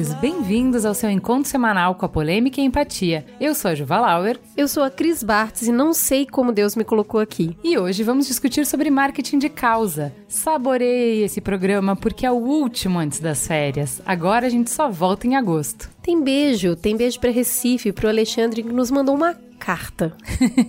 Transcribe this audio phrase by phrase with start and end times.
[0.00, 3.24] ouvintes, bem-vindos ao seu encontro semanal com a polêmica e a empatia.
[3.38, 4.38] Eu sou a Juva Lauer.
[4.56, 7.56] Eu sou a Cris Bartz e não sei como Deus me colocou aqui.
[7.62, 10.12] E hoje vamos discutir sobre marketing de causa.
[10.28, 14.00] Saboreie esse programa porque é o último antes das férias.
[14.06, 15.90] Agora a gente só volta em agosto.
[16.02, 20.16] Tem beijo, tem beijo para Recife, pro Alexandre que nos mandou uma carta.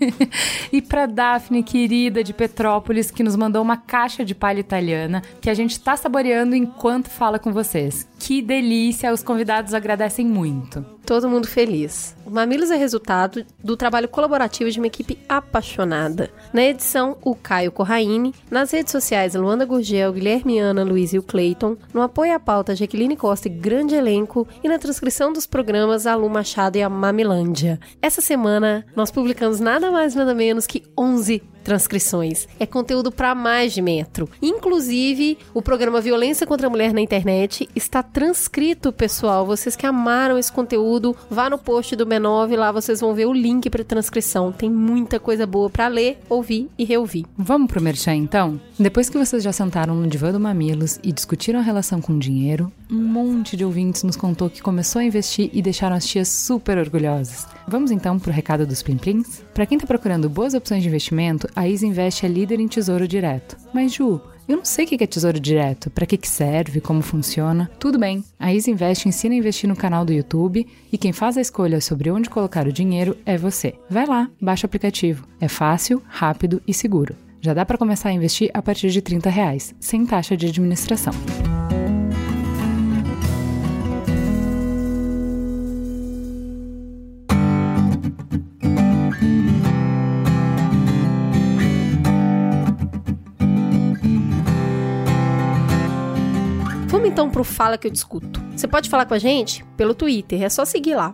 [0.71, 5.49] e para Daphne, querida de Petrópolis, que nos mandou uma caixa de palha italiana que
[5.49, 8.07] a gente está saboreando enquanto fala com vocês.
[8.19, 9.11] Que delícia!
[9.11, 10.85] Os convidados agradecem muito.
[11.05, 12.15] Todo mundo feliz.
[12.25, 16.29] O Mamilos é resultado do trabalho colaborativo de uma equipe apaixonada.
[16.53, 18.33] Na edição, o Caio Corraine.
[18.49, 21.75] Nas redes sociais, Luanda Gurgel, Guilherme Ana, Luiz e o Clayton.
[21.93, 24.47] No apoio à pauta, Jaqueline Costa e grande elenco.
[24.63, 27.79] E na transcrição dos programas, a Lu Machado e a Mamilândia.
[28.01, 32.47] Essa semana, nós publicamos nada mais nada menos que 11 transcrições.
[32.59, 34.29] É conteúdo para mais de metro.
[34.41, 39.45] Inclusive, o programa Violência contra a Mulher na Internet está transcrito, pessoal.
[39.45, 43.33] Vocês que amaram esse conteúdo, vá no post do B9, lá vocês vão ver o
[43.33, 44.51] link para transcrição.
[44.51, 47.25] Tem muita coisa boa para ler, ouvir e reouvir.
[47.37, 48.59] Vamos pro merchan então?
[48.77, 52.19] Depois que vocês já sentaram no divã do Mamilos e discutiram a relação com o
[52.19, 56.27] dinheiro, um monte de ouvintes nos contou que começou a investir e deixaram as tias
[56.27, 57.47] super orgulhosas.
[57.67, 59.43] Vamos então pro recado dos Plim-Plims?
[59.53, 63.07] Para quem tá procurando boas opções de investimento, a Isa Invest é líder em tesouro
[63.07, 63.57] direto.
[63.73, 67.69] Mas Ju, eu não sei o que é tesouro direto, para que, serve, como funciona.
[67.79, 71.37] Tudo bem, a Isa Invest ensina a investir no canal do YouTube e quem faz
[71.37, 73.75] a escolha sobre onde colocar o dinheiro é você.
[73.89, 75.25] Vai lá, baixa o aplicativo.
[75.39, 77.15] É fácil, rápido e seguro.
[77.39, 81.13] Já dá para começar a investir a partir de 30 reais, sem taxa de administração.
[97.11, 98.41] Então pro Fala Que Eu Discuto.
[98.55, 101.13] Você pode falar com a gente pelo Twitter, é só seguir lá,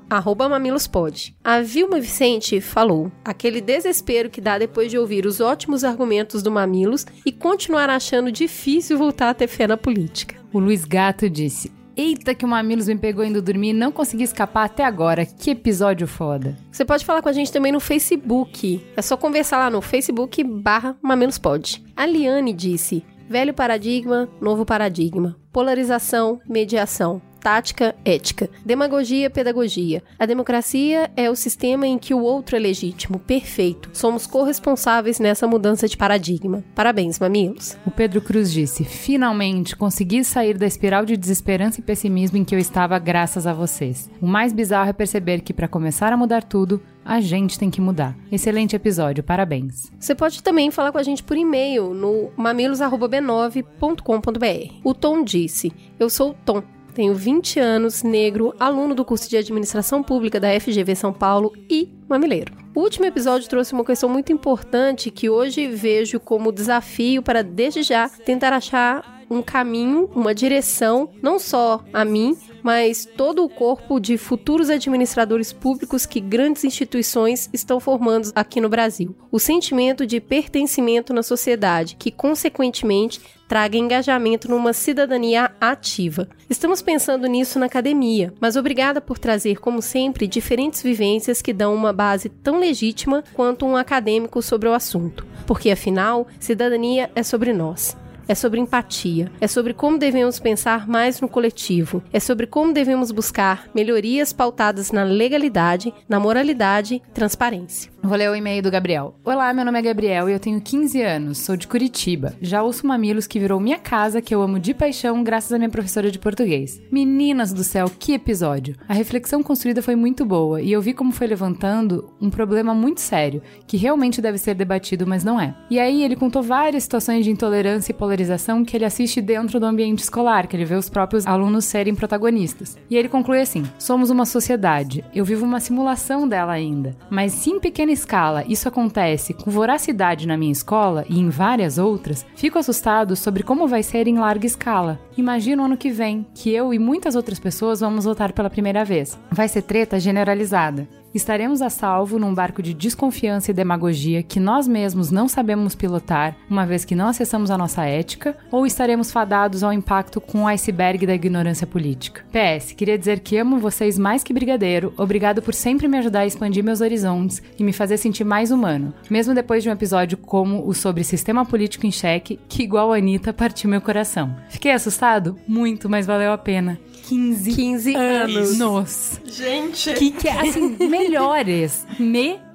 [0.50, 1.35] mamilospod.
[1.44, 6.52] A Vilma Vicente falou, aquele desespero que dá depois de ouvir os ótimos argumentos do
[6.52, 10.36] Mamilos e continuar achando difícil voltar a ter fé na política.
[10.53, 14.24] O Luiz Gato disse, Eita, que o Mamilos me pegou indo dormir e não consegui
[14.24, 15.25] escapar até agora.
[15.25, 16.56] Que episódio foda.
[16.72, 18.86] Você pode falar com a gente também no Facebook.
[18.96, 21.84] É só conversar lá no Facebook barra Mamilospod.
[21.96, 25.36] A Liane disse: Velho paradigma, novo paradigma.
[25.52, 28.50] Polarização, mediação tática, ética.
[28.66, 30.04] Demagogia, pedagogia.
[30.20, 33.90] A democracia é o sistema em que o outro é legítimo, perfeito.
[33.94, 36.62] Somos corresponsáveis nessa mudança de paradigma.
[36.76, 37.78] Parabéns, mamilos.
[37.86, 42.54] O Pedro Cruz disse: Finalmente consegui sair da espiral de desesperança e pessimismo em que
[42.54, 44.10] eu estava graças a vocês.
[44.22, 47.79] O mais bizarro é perceber que, para começar a mudar tudo, a gente tem que
[47.79, 48.13] mudar.
[48.29, 49.90] Excelente episódio, parabéns.
[49.97, 54.73] Você pode também falar com a gente por e-mail no mamilos.b9.com.br.
[54.84, 56.62] O Tom disse: Eu sou o Tom
[56.94, 61.95] tenho 20 anos, negro, aluno do curso de Administração Pública da FGV São Paulo e
[62.09, 62.56] mamileiro.
[62.73, 67.84] O último episódio trouxe uma questão muito importante que hoje vejo como desafio para, desde
[67.84, 72.35] já, tentar achar um caminho, uma direção, não só a mim,
[72.68, 78.68] mas todo o corpo de futuros administradores públicos que grandes instituições estão formando aqui no
[78.68, 79.16] Brasil.
[79.32, 86.28] O sentimento de pertencimento na sociedade, que consequentemente traga engajamento numa cidadania ativa.
[86.50, 91.74] Estamos pensando nisso na academia, mas obrigada por trazer, como sempre, diferentes vivências que dão
[91.74, 95.26] uma base tão legítima quanto um acadêmico sobre o assunto.
[95.46, 97.96] Porque afinal, cidadania é sobre nós
[98.27, 103.12] é sobre empatia, é sobre como devemos pensar mais no coletivo, é sobre como devemos
[103.12, 107.91] buscar melhorias pautadas na legalidade, na moralidade transparência.
[108.03, 109.15] Vou ler o e-mail do Gabriel.
[109.25, 112.35] Olá, meu nome é Gabriel e eu tenho 15 anos, sou de Curitiba.
[112.39, 115.69] Já ouço Mamilos que virou minha casa, que eu amo de paixão graças à minha
[115.69, 116.81] professora de português.
[116.91, 118.75] Meninas do céu, que episódio!
[118.88, 123.01] A reflexão construída foi muito boa e eu vi como foi levantando um problema muito
[123.01, 125.56] sério, que realmente deve ser debatido, mas não é.
[125.69, 129.60] E aí ele contou várias situações de intolerância e polarização valorização que ele assiste dentro
[129.60, 132.75] do ambiente escolar, que ele vê os próprios alunos serem protagonistas.
[132.90, 136.96] E ele conclui assim: somos uma sociedade, eu vivo uma simulação dela ainda.
[137.10, 141.78] Mas se em pequena escala isso acontece com voracidade na minha escola e em várias
[141.78, 145.00] outras, fico assustado sobre como vai ser em larga escala.
[145.16, 149.18] Imagino ano que vem que eu e muitas outras pessoas vamos votar pela primeira vez.
[149.31, 150.88] Vai ser treta generalizada.
[151.13, 156.36] Estaremos a salvo num barco de desconfiança e demagogia que nós mesmos não sabemos pilotar,
[156.50, 160.48] uma vez que não acessamos a nossa ética, ou estaremos fadados ao impacto com o
[160.48, 162.24] iceberg da ignorância política?
[162.31, 166.27] PS, queria dizer que amo vocês mais que brigadeiro, obrigado por sempre me ajudar a
[166.27, 170.68] expandir meus horizontes e me fazer sentir mais humano, mesmo depois de um episódio como
[170.68, 174.36] o sobre sistema político em xeque, que igual a Anitta partiu meu coração.
[174.50, 175.38] Fiquei assustado?
[175.48, 176.77] Muito, mas valeu a pena.
[177.07, 178.57] 15, 15 anos.
[178.57, 179.21] anos.
[179.25, 179.94] Gente.
[179.94, 181.86] Que que é, assim, melhores,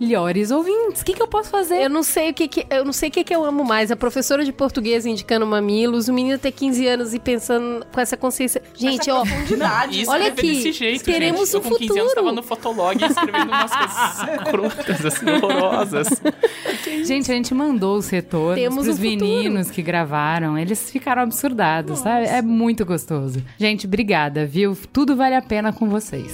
[0.03, 1.01] melhores ouvintes.
[1.01, 1.83] O que que eu posso fazer?
[1.83, 3.91] Eu não sei o que, que eu não sei o que, que eu amo mais.
[3.91, 8.17] A professora de português indicando mamilos, o menino ter 15 anos e pensando com essa
[8.17, 8.61] consciência.
[8.75, 10.03] Gente, ó, Profundidade.
[10.03, 11.55] Isso Olha deve aqui, desse jeito, teremos gente.
[11.55, 12.15] Eu um com 15 anos futuro.
[12.15, 16.09] tava no Fotolog escrevendo umas coisas crutas, assim, horrorosas.
[17.05, 19.25] Gente, a gente mandou os retornos Temos pros um futuro.
[19.25, 20.59] meninos que gravaram.
[20.59, 22.27] Eles ficaram absurdados, sabe?
[22.27, 23.43] É muito gostoso.
[23.59, 24.77] Gente, obrigada, viu?
[24.93, 26.33] Tudo vale a pena com vocês.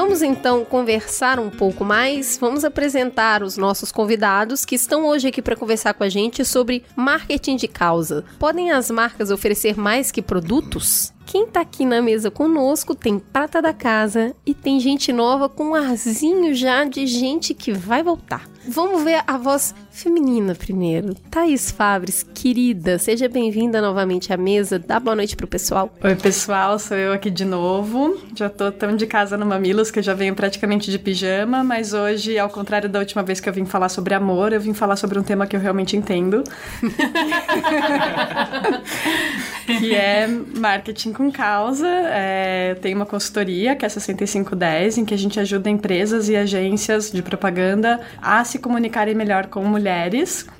[0.00, 2.38] Vamos então conversar um pouco mais.
[2.40, 6.84] Vamos apresentar os nossos convidados que estão hoje aqui para conversar com a gente sobre
[6.94, 8.24] marketing de causa.
[8.38, 11.12] Podem as marcas oferecer mais que produtos?
[11.26, 15.70] Quem tá aqui na mesa conosco tem prata da casa e tem gente nova com
[15.70, 18.48] um arzinho já de gente que vai voltar.
[18.68, 21.12] Vamos ver a voz feminina primeiro.
[21.28, 24.78] Thaís Fabres, querida, seja bem-vinda novamente à mesa.
[24.78, 25.92] Dá boa noite pro pessoal.
[26.02, 28.16] Oi, pessoal, sou eu aqui de novo.
[28.36, 31.92] Já tô tão de casa no Mamilos que eu já venho praticamente de pijama, mas
[31.92, 34.94] hoje, ao contrário da última vez que eu vim falar sobre amor, eu vim falar
[34.94, 36.44] sobre um tema que eu realmente entendo.
[39.66, 41.88] que é marketing com causa.
[41.88, 46.36] É, tem uma consultoria, que é a 6510, em que a gente ajuda empresas e
[46.36, 49.87] agências de propaganda a se comunicarem melhor com mulheres.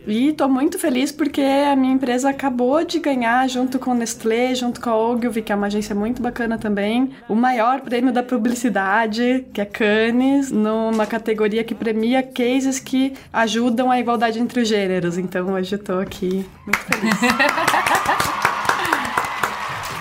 [0.07, 4.55] E tô muito feliz porque a minha empresa acabou de ganhar, junto com a Nestlé,
[4.55, 8.23] junto com a Ogilvy, que é uma agência muito bacana também, o maior prêmio da
[8.23, 14.69] publicidade, que é Cannes, numa categoria que premia cases que ajudam a igualdade entre os
[14.69, 15.19] gêneros.
[15.19, 17.15] Então hoje eu tô aqui muito feliz.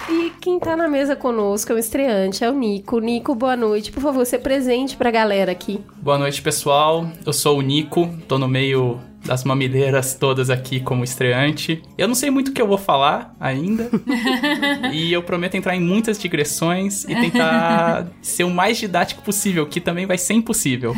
[0.10, 3.00] E quem tá na mesa conosco é o estreante, é o Nico.
[3.00, 3.92] Nico, boa noite.
[3.92, 5.82] Por favor, ser presente pra galera aqui.
[5.98, 7.10] Boa noite, pessoal.
[7.26, 11.81] Eu sou o Nico, tô no meio das mamileiras todas aqui como estreante.
[11.98, 13.90] Eu não sei muito o que eu vou falar ainda.
[14.94, 19.81] e eu prometo entrar em muitas digressões e tentar ser o mais didático possível, que
[19.81, 20.94] também vai ser impossível.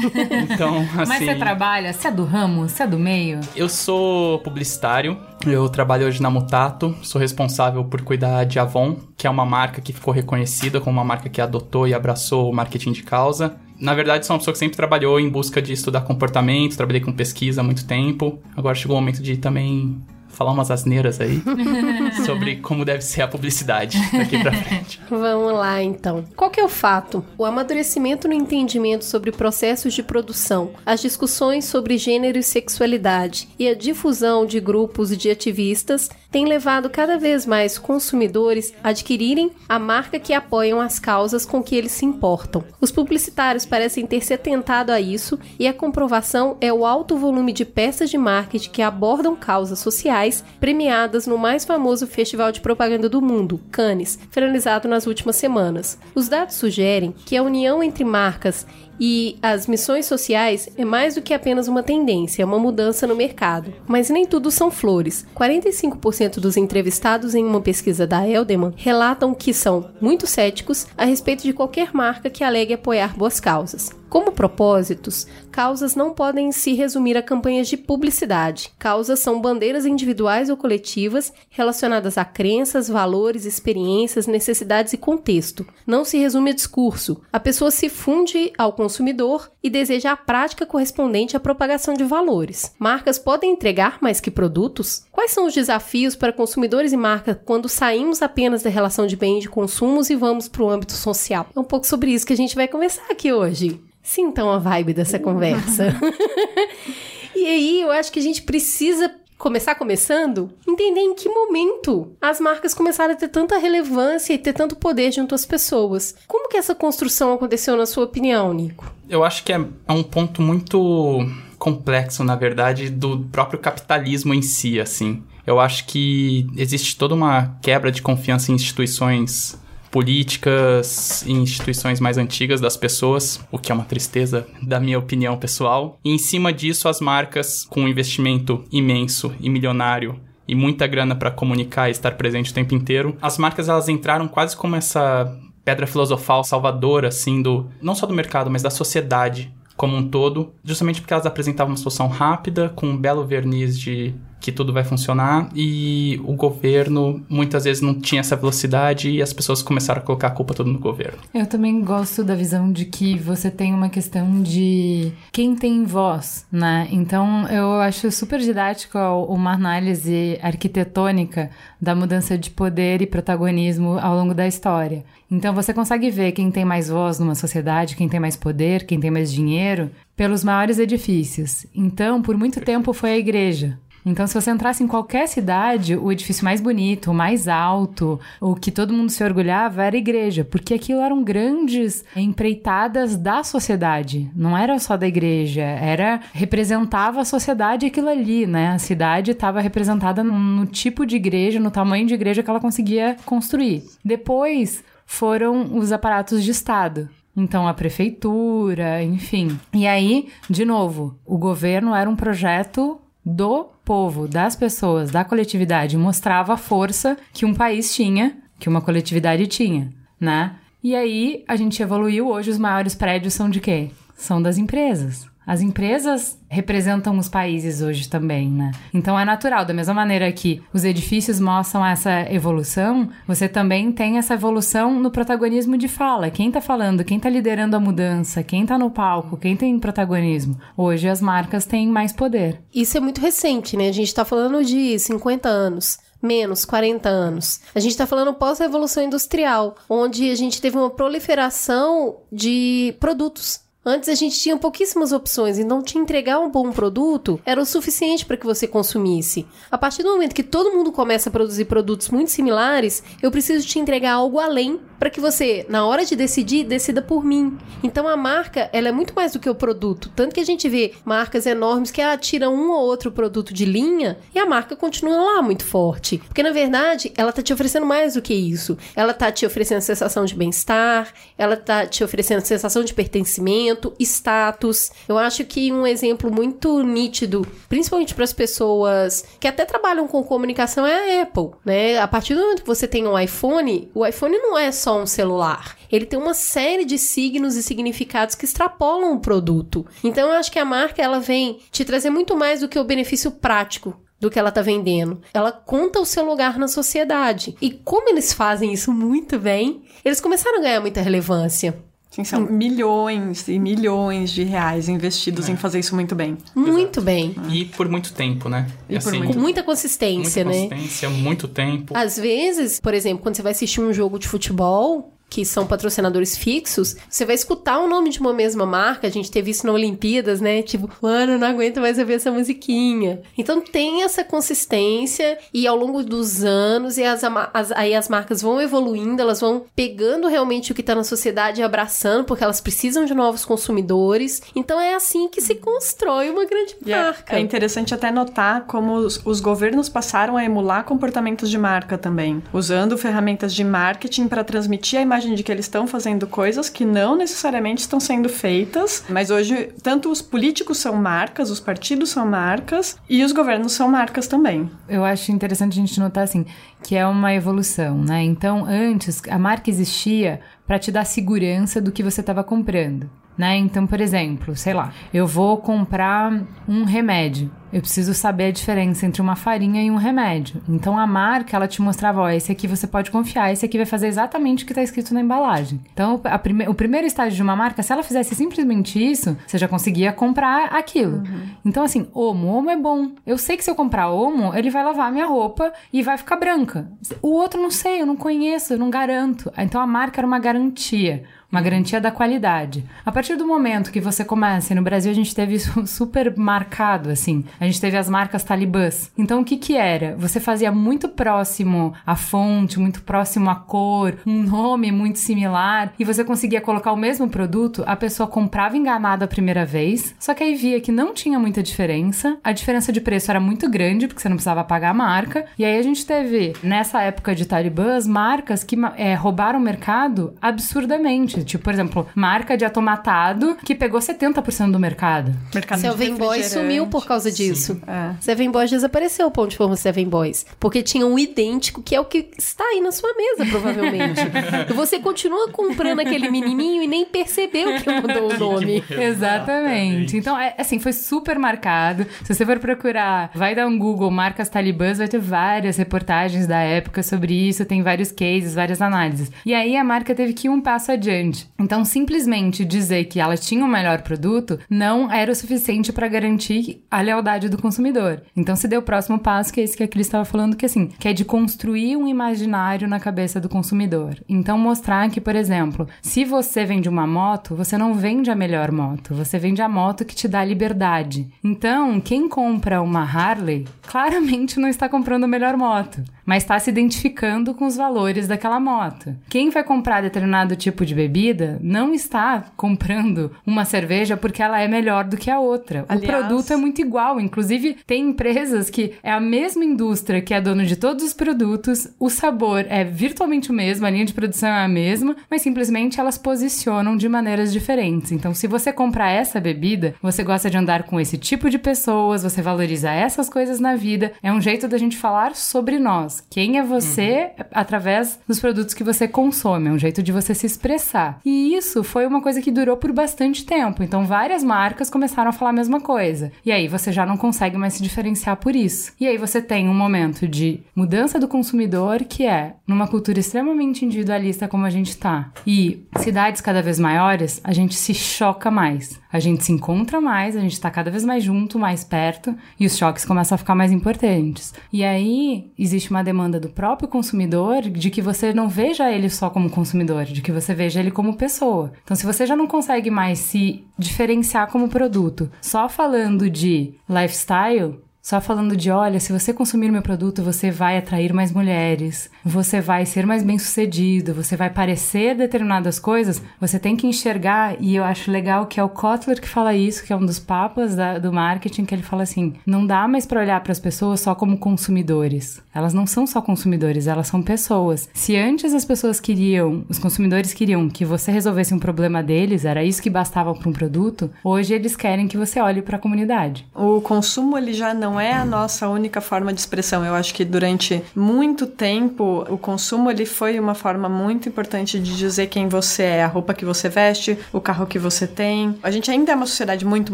[0.49, 1.09] Então, assim.
[1.09, 1.93] Mas você trabalha?
[1.93, 2.67] Você é do ramo?
[2.67, 3.39] Você é do meio?
[3.55, 9.25] Eu sou publicitário, eu trabalho hoje na Mutato, sou responsável por cuidar de Avon, que
[9.25, 12.91] é uma marca que ficou reconhecida como uma marca que adotou e abraçou o marketing
[12.91, 13.55] de causa.
[13.79, 17.13] Na verdade, sou uma pessoa que sempre trabalhou em busca de estudar comportamento, trabalhei com
[17.13, 18.39] pesquisa há muito tempo.
[18.55, 20.01] Agora chegou o momento de também
[20.39, 21.43] falar umas asneiras aí
[22.25, 25.01] sobre como deve ser a publicidade daqui pra frente.
[25.09, 26.23] Vamos lá, então.
[26.33, 27.25] Qual que é o fato?
[27.37, 33.67] O amadurecimento no entendimento sobre processos de produção, as discussões sobre gênero e sexualidade e
[33.67, 39.77] a difusão de grupos de ativistas têm levado cada vez mais consumidores a adquirirem a
[39.77, 42.63] marca que apoiam as causas com que eles se importam.
[42.79, 47.51] Os publicitários parecem ter se atentado a isso e a comprovação é o alto volume
[47.51, 50.28] de peças de marketing que abordam causas sociais
[50.59, 55.97] premiadas no mais famoso festival de propaganda do mundo, Cannes, finalizado nas últimas semanas.
[56.15, 58.65] Os dados sugerem que a união entre marcas
[58.99, 63.15] e as missões sociais é mais do que apenas uma tendência, é uma mudança no
[63.15, 63.73] mercado.
[63.87, 65.25] Mas nem tudo são flores.
[65.35, 71.43] 45% dos entrevistados em uma pesquisa da Eldeman relatam que são muito céticos a respeito
[71.43, 73.89] de qualquer marca que alegue apoiar boas causas.
[74.09, 78.71] Como propósitos, causas não podem se resumir a campanhas de publicidade.
[78.79, 85.63] Causas são bandeiras individuais ou coletivas relacionadas a crenças, valores, experiências, necessidades e contexto.
[85.85, 87.21] Não se resume a discurso.
[87.31, 92.73] A pessoa se funde ao consumidor e deseja a prática correspondente à propagação de valores.
[92.79, 95.03] Marcas podem entregar mais que produtos?
[95.11, 99.37] Quais são os desafios para consumidores e marcas quando saímos apenas da relação de bem
[99.37, 101.45] e de consumos e vamos para o âmbito social?
[101.55, 103.79] É um pouco sobre isso que a gente vai conversar aqui hoje.
[104.01, 105.95] Sintam a vibe dessa conversa.
[107.35, 112.41] e aí, eu acho que a gente precisa começar começando, entender em que momento as
[112.41, 116.13] marcas começaram a ter tanta relevância e ter tanto poder junto às pessoas.
[116.27, 118.93] Como que essa construção aconteceu na sua opinião, Nico?
[119.09, 119.55] Eu acho que é,
[119.87, 121.25] é um ponto muito
[121.57, 125.23] complexo, na verdade, do próprio capitalismo em si, assim.
[125.47, 129.57] Eu acho que existe toda uma quebra de confiança em instituições
[129.91, 135.37] políticas e instituições mais antigas das pessoas, o que é uma tristeza da minha opinião
[135.37, 135.99] pessoal.
[136.03, 141.15] E em cima disso, as marcas com um investimento imenso e milionário e muita grana
[141.15, 145.37] para comunicar e estar presente o tempo inteiro, as marcas elas entraram quase como essa
[145.63, 150.53] pedra filosofal salvadora assim do não só do mercado, mas da sociedade como um todo,
[150.63, 154.83] justamente porque elas apresentavam uma solução rápida com um belo verniz de que tudo vai
[154.83, 160.03] funcionar e o governo muitas vezes não tinha essa velocidade e as pessoas começaram a
[160.03, 161.17] colocar a culpa toda no governo.
[161.33, 166.45] Eu também gosto da visão de que você tem uma questão de quem tem voz,
[166.51, 166.87] né?
[166.91, 171.49] Então eu acho super didático uma análise arquitetônica
[171.81, 175.03] da mudança de poder e protagonismo ao longo da história.
[175.31, 178.99] Então você consegue ver quem tem mais voz numa sociedade, quem tem mais poder, quem
[178.99, 181.65] tem mais dinheiro, pelos maiores edifícios.
[181.73, 183.79] Então, por muito tempo foi a igreja.
[184.09, 188.55] Então, se você entrasse em qualquer cidade, o edifício mais bonito, o mais alto, o
[188.55, 194.27] que todo mundo se orgulhava era a igreja, porque aquilo eram grandes empreitadas da sociedade.
[194.35, 198.69] Não era só da igreja, era representava a sociedade aquilo ali, né?
[198.69, 202.59] A cidade estava representada no, no tipo de igreja, no tamanho de igreja que ela
[202.59, 203.83] conseguia construir.
[204.03, 207.09] Depois foram os aparatos de Estado.
[207.37, 209.59] Então, a prefeitura, enfim.
[209.71, 215.97] E aí, de novo, o governo era um projeto do povo, das pessoas, da coletividade,
[215.97, 220.57] mostrava a força que um país tinha, que uma coletividade tinha, né?
[220.83, 223.89] E aí a gente evoluiu, hoje os maiores prédios são de quê?
[224.15, 225.28] São das empresas.
[225.49, 228.69] As empresas representam os países hoje também, né?
[228.93, 234.19] Então é natural, da mesma maneira que os edifícios mostram essa evolução, você também tem
[234.19, 236.29] essa evolução no protagonismo de fala.
[236.29, 240.55] Quem tá falando, quem tá liderando a mudança, quem tá no palco, quem tem protagonismo.
[240.77, 242.61] Hoje as marcas têm mais poder.
[242.71, 243.89] Isso é muito recente, né?
[243.89, 247.61] A gente tá falando de 50 anos menos 40 anos.
[247.73, 253.61] A gente está falando pós-revolução industrial, onde a gente teve uma proliferação de produtos.
[253.85, 258.25] Antes a gente tinha pouquíssimas opções, então te entregar um bom produto era o suficiente
[258.25, 259.47] para que você consumisse.
[259.71, 263.65] A partir do momento que todo mundo começa a produzir produtos muito similares, eu preciso
[263.65, 267.57] te entregar algo além para que você, na hora de decidir, decida por mim.
[267.81, 270.11] Então a marca, ela é muito mais do que o produto.
[270.15, 273.65] Tanto que a gente vê marcas enormes que ah, tiram um ou outro produto de
[273.65, 276.17] linha e a marca continua lá muito forte.
[276.17, 278.77] Porque na verdade, ela tá te oferecendo mais do que isso.
[278.95, 284.91] Ela tá te oferecendo sensação de bem-estar, ela tá te oferecendo sensação de pertencimento, status.
[285.07, 290.23] Eu acho que um exemplo muito nítido, principalmente para as pessoas que até trabalham com
[290.23, 291.99] comunicação, é a Apple, né?
[291.99, 294.99] A partir do momento que você tem um iPhone, o iPhone não é só só
[294.99, 295.77] um celular.
[295.91, 299.85] Ele tem uma série de signos e significados que extrapolam o produto.
[300.03, 302.83] Então eu acho que a marca ela vem te trazer muito mais do que o
[302.83, 305.21] benefício prático do que ela tá vendendo.
[305.31, 307.55] Ela conta o seu lugar na sociedade.
[307.61, 311.77] E como eles fazem isso muito bem, eles começaram a ganhar muita relevância.
[312.19, 315.51] Sim, são milhões e milhões de reais investidos é.
[315.51, 316.37] em fazer isso muito bem.
[316.53, 317.01] Muito Exato.
[317.01, 317.35] bem.
[317.49, 318.67] E por muito tempo, né?
[318.89, 319.33] E, assim, muito...
[319.33, 320.69] Com muita consistência, muita né?
[320.69, 321.95] Consistência, muito tempo.
[321.95, 326.37] Às vezes, por exemplo, quando você vai assistir um jogo de futebol, que são patrocinadores
[326.37, 329.07] fixos, você vai escutar o nome de uma mesma marca.
[329.07, 330.61] A gente teve isso na Olimpíadas, né?
[330.61, 333.21] Tipo, mano, não aguento mais ouvir essa musiquinha.
[333.37, 337.21] Então tem essa consistência e ao longo dos anos e as,
[337.53, 341.61] as, aí as marcas vão evoluindo, elas vão pegando realmente o que tá na sociedade
[341.61, 344.41] e abraçando, porque elas precisam de novos consumidores.
[344.55, 347.35] Então é assim que se constrói uma grande é, marca.
[347.35, 352.41] É, interessante até notar como os, os governos passaram a emular comportamentos de marca também,
[352.51, 356.85] usando ferramentas de marketing para transmitir a imagem de que eles estão fazendo coisas que
[356.85, 362.25] não necessariamente estão sendo feitas, mas hoje tanto os políticos são marcas, os partidos são
[362.25, 364.69] marcas e os governos são marcas também.
[364.87, 366.45] Eu acho interessante a gente notar assim
[366.81, 368.23] que é uma evolução, né?
[368.23, 373.09] Então, antes a marca existia para te dar segurança do que você estava comprando
[373.39, 373.55] né?
[373.55, 377.49] Então, por exemplo, sei lá, eu vou comprar um remédio.
[377.71, 380.61] Eu preciso saber a diferença entre uma farinha e um remédio.
[380.67, 383.85] Então a marca, ela te mostrava, ó, esse aqui você pode confiar, esse aqui vai
[383.85, 385.79] fazer exatamente o que está escrito na embalagem.
[385.93, 389.67] Então prime o primeiro estágio de uma marca, se ela fizesse simplesmente isso, você já
[389.67, 391.17] conseguia comprar aquilo.
[391.17, 391.41] Uhum.
[391.65, 393.11] Então assim, Omo, Omo é bom.
[393.25, 396.17] Eu sei que se eu comprar Omo, ele vai lavar a minha roupa e vai
[396.17, 396.87] ficar branca.
[397.21, 399.51] O outro não sei, eu não conheço, eu não garanto.
[399.57, 402.85] Então a marca era uma garantia uma garantia da qualidade.
[403.03, 406.35] A partir do momento que você começa, e no Brasil a gente teve isso super
[406.37, 409.11] marcado, assim, a gente teve as marcas talibãs.
[409.17, 410.15] Então, o que que era?
[410.17, 416.05] Você fazia muito próximo a fonte, muito próximo à cor, um nome muito similar, e
[416.05, 420.43] você conseguia colocar o mesmo produto, a pessoa comprava enganada a primeira vez, só que
[420.43, 424.21] aí via que não tinha muita diferença, a diferença de preço era muito grande, porque
[424.21, 428.07] você não precisava pagar a marca, e aí a gente teve, nessa época de talibãs,
[428.07, 431.43] marcas que é, roubaram o mercado absurdamente.
[431.43, 435.33] Tipo, por exemplo, marca de atomatado que pegou 70% do mercado.
[435.53, 437.48] Mercado Seven Boys sumiu por causa disso.
[437.87, 438.15] É.
[438.19, 440.45] Seven Boys desapareceu o pão de forma Seven Boys.
[440.59, 444.21] Porque tinha um idêntico que é o que está aí na sua mesa, provavelmente.
[444.69, 448.83] e você continua comprando aquele menininho e nem percebeu que mudou o nome.
[448.89, 450.17] Exatamente.
[450.17, 452.05] Então, é, assim, foi super marcado.
[452.23, 456.59] Se você for procurar, vai dar um Google marcas talibãs, vai ter várias reportagens da
[456.59, 459.31] época sobre isso, tem vários cases, várias análises.
[459.45, 461.49] E aí a marca teve que ir um passo adiante.
[461.59, 466.07] Então, simplesmente dizer que ela tinha o um melhor produto não era o suficiente para
[466.07, 468.23] garantir a lealdade do consumidor.
[468.35, 470.65] Então, se deu o próximo passo, que é esse que a Cris estava falando, que
[470.65, 474.17] assim, que é de construir um imaginário na cabeça do consumidor.
[474.27, 478.71] Então, mostrar que, por exemplo, se você vende uma moto, você não vende a melhor
[478.71, 481.27] moto, você vende a moto que te dá liberdade.
[481.43, 486.69] Então, quem compra uma Harley, claramente não está comprando a melhor moto mas está se
[486.69, 489.15] identificando com os valores daquela moto.
[489.27, 494.67] Quem vai comprar determinado tipo de bebida não está comprando uma cerveja porque ela é
[494.67, 495.85] melhor do que a outra.
[495.89, 497.19] Aliás, o produto é muito igual.
[497.19, 501.87] Inclusive, tem empresas que é a mesma indústria que é dona de todos os produtos,
[501.99, 505.99] o sabor é virtualmente o mesmo, a linha de produção é a mesma, mas simplesmente
[505.99, 508.11] elas posicionam de maneiras diferentes.
[508.11, 512.21] Então, se você comprar essa bebida, você gosta de andar com esse tipo de pessoas,
[512.21, 516.18] você valoriza essas coisas na vida, é um jeito da gente falar sobre nós.
[516.29, 517.45] Quem é você uhum.
[517.51, 521.19] através dos produtos que você consome, é um jeito de você se expressar.
[521.25, 523.83] E isso foi uma coisa que durou por bastante tempo.
[523.83, 526.31] Então várias marcas começaram a falar a mesma coisa.
[526.45, 528.93] E aí você já não consegue mais se diferenciar por isso.
[528.99, 533.85] E aí você tem um momento de mudança do consumidor que é numa cultura extremamente
[533.85, 535.31] individualista como a gente tá.
[535.45, 538.99] E cidades cada vez maiores, a gente se choca mais.
[539.11, 542.65] A gente se encontra mais, a gente tá cada vez mais junto, mais perto, e
[542.65, 544.53] os choques começam a ficar mais importantes.
[544.71, 549.29] E aí existe uma demanda do próprio consumidor de que você não veja ele só
[549.29, 551.73] como consumidor, de que você veja ele como pessoa.
[551.83, 557.79] Então, se você já não consegue mais se diferenciar como produto, só falando de lifestyle,
[558.01, 562.61] só falando de, olha, se você consumir meu produto, você vai atrair mais mulheres, você
[562.61, 567.83] vai ser mais bem-sucedido, você vai parecer determinadas coisas, você tem que enxergar, e eu
[567.83, 570.97] acho legal que é o Kotler que fala isso, que é um dos papas da,
[570.97, 574.15] do marketing, que ele fala assim: não dá mais para olhar para as pessoas só
[574.15, 575.41] como consumidores.
[575.53, 577.89] Elas não são só consumidores, elas são pessoas.
[577.93, 582.63] Se antes as pessoas queriam, os consumidores queriam que você resolvesse um problema deles, era
[582.63, 586.47] isso que bastava para um produto, hoje eles querem que você olhe para a comunidade.
[586.55, 589.85] O consumo ele já não é a nossa única forma de expressão.
[589.85, 594.97] Eu acho que durante muito tempo o consumo ele foi uma forma muito importante de
[594.97, 598.59] dizer quem você é, a roupa que você veste, o carro que você tem.
[598.61, 599.93] A gente ainda é uma sociedade muito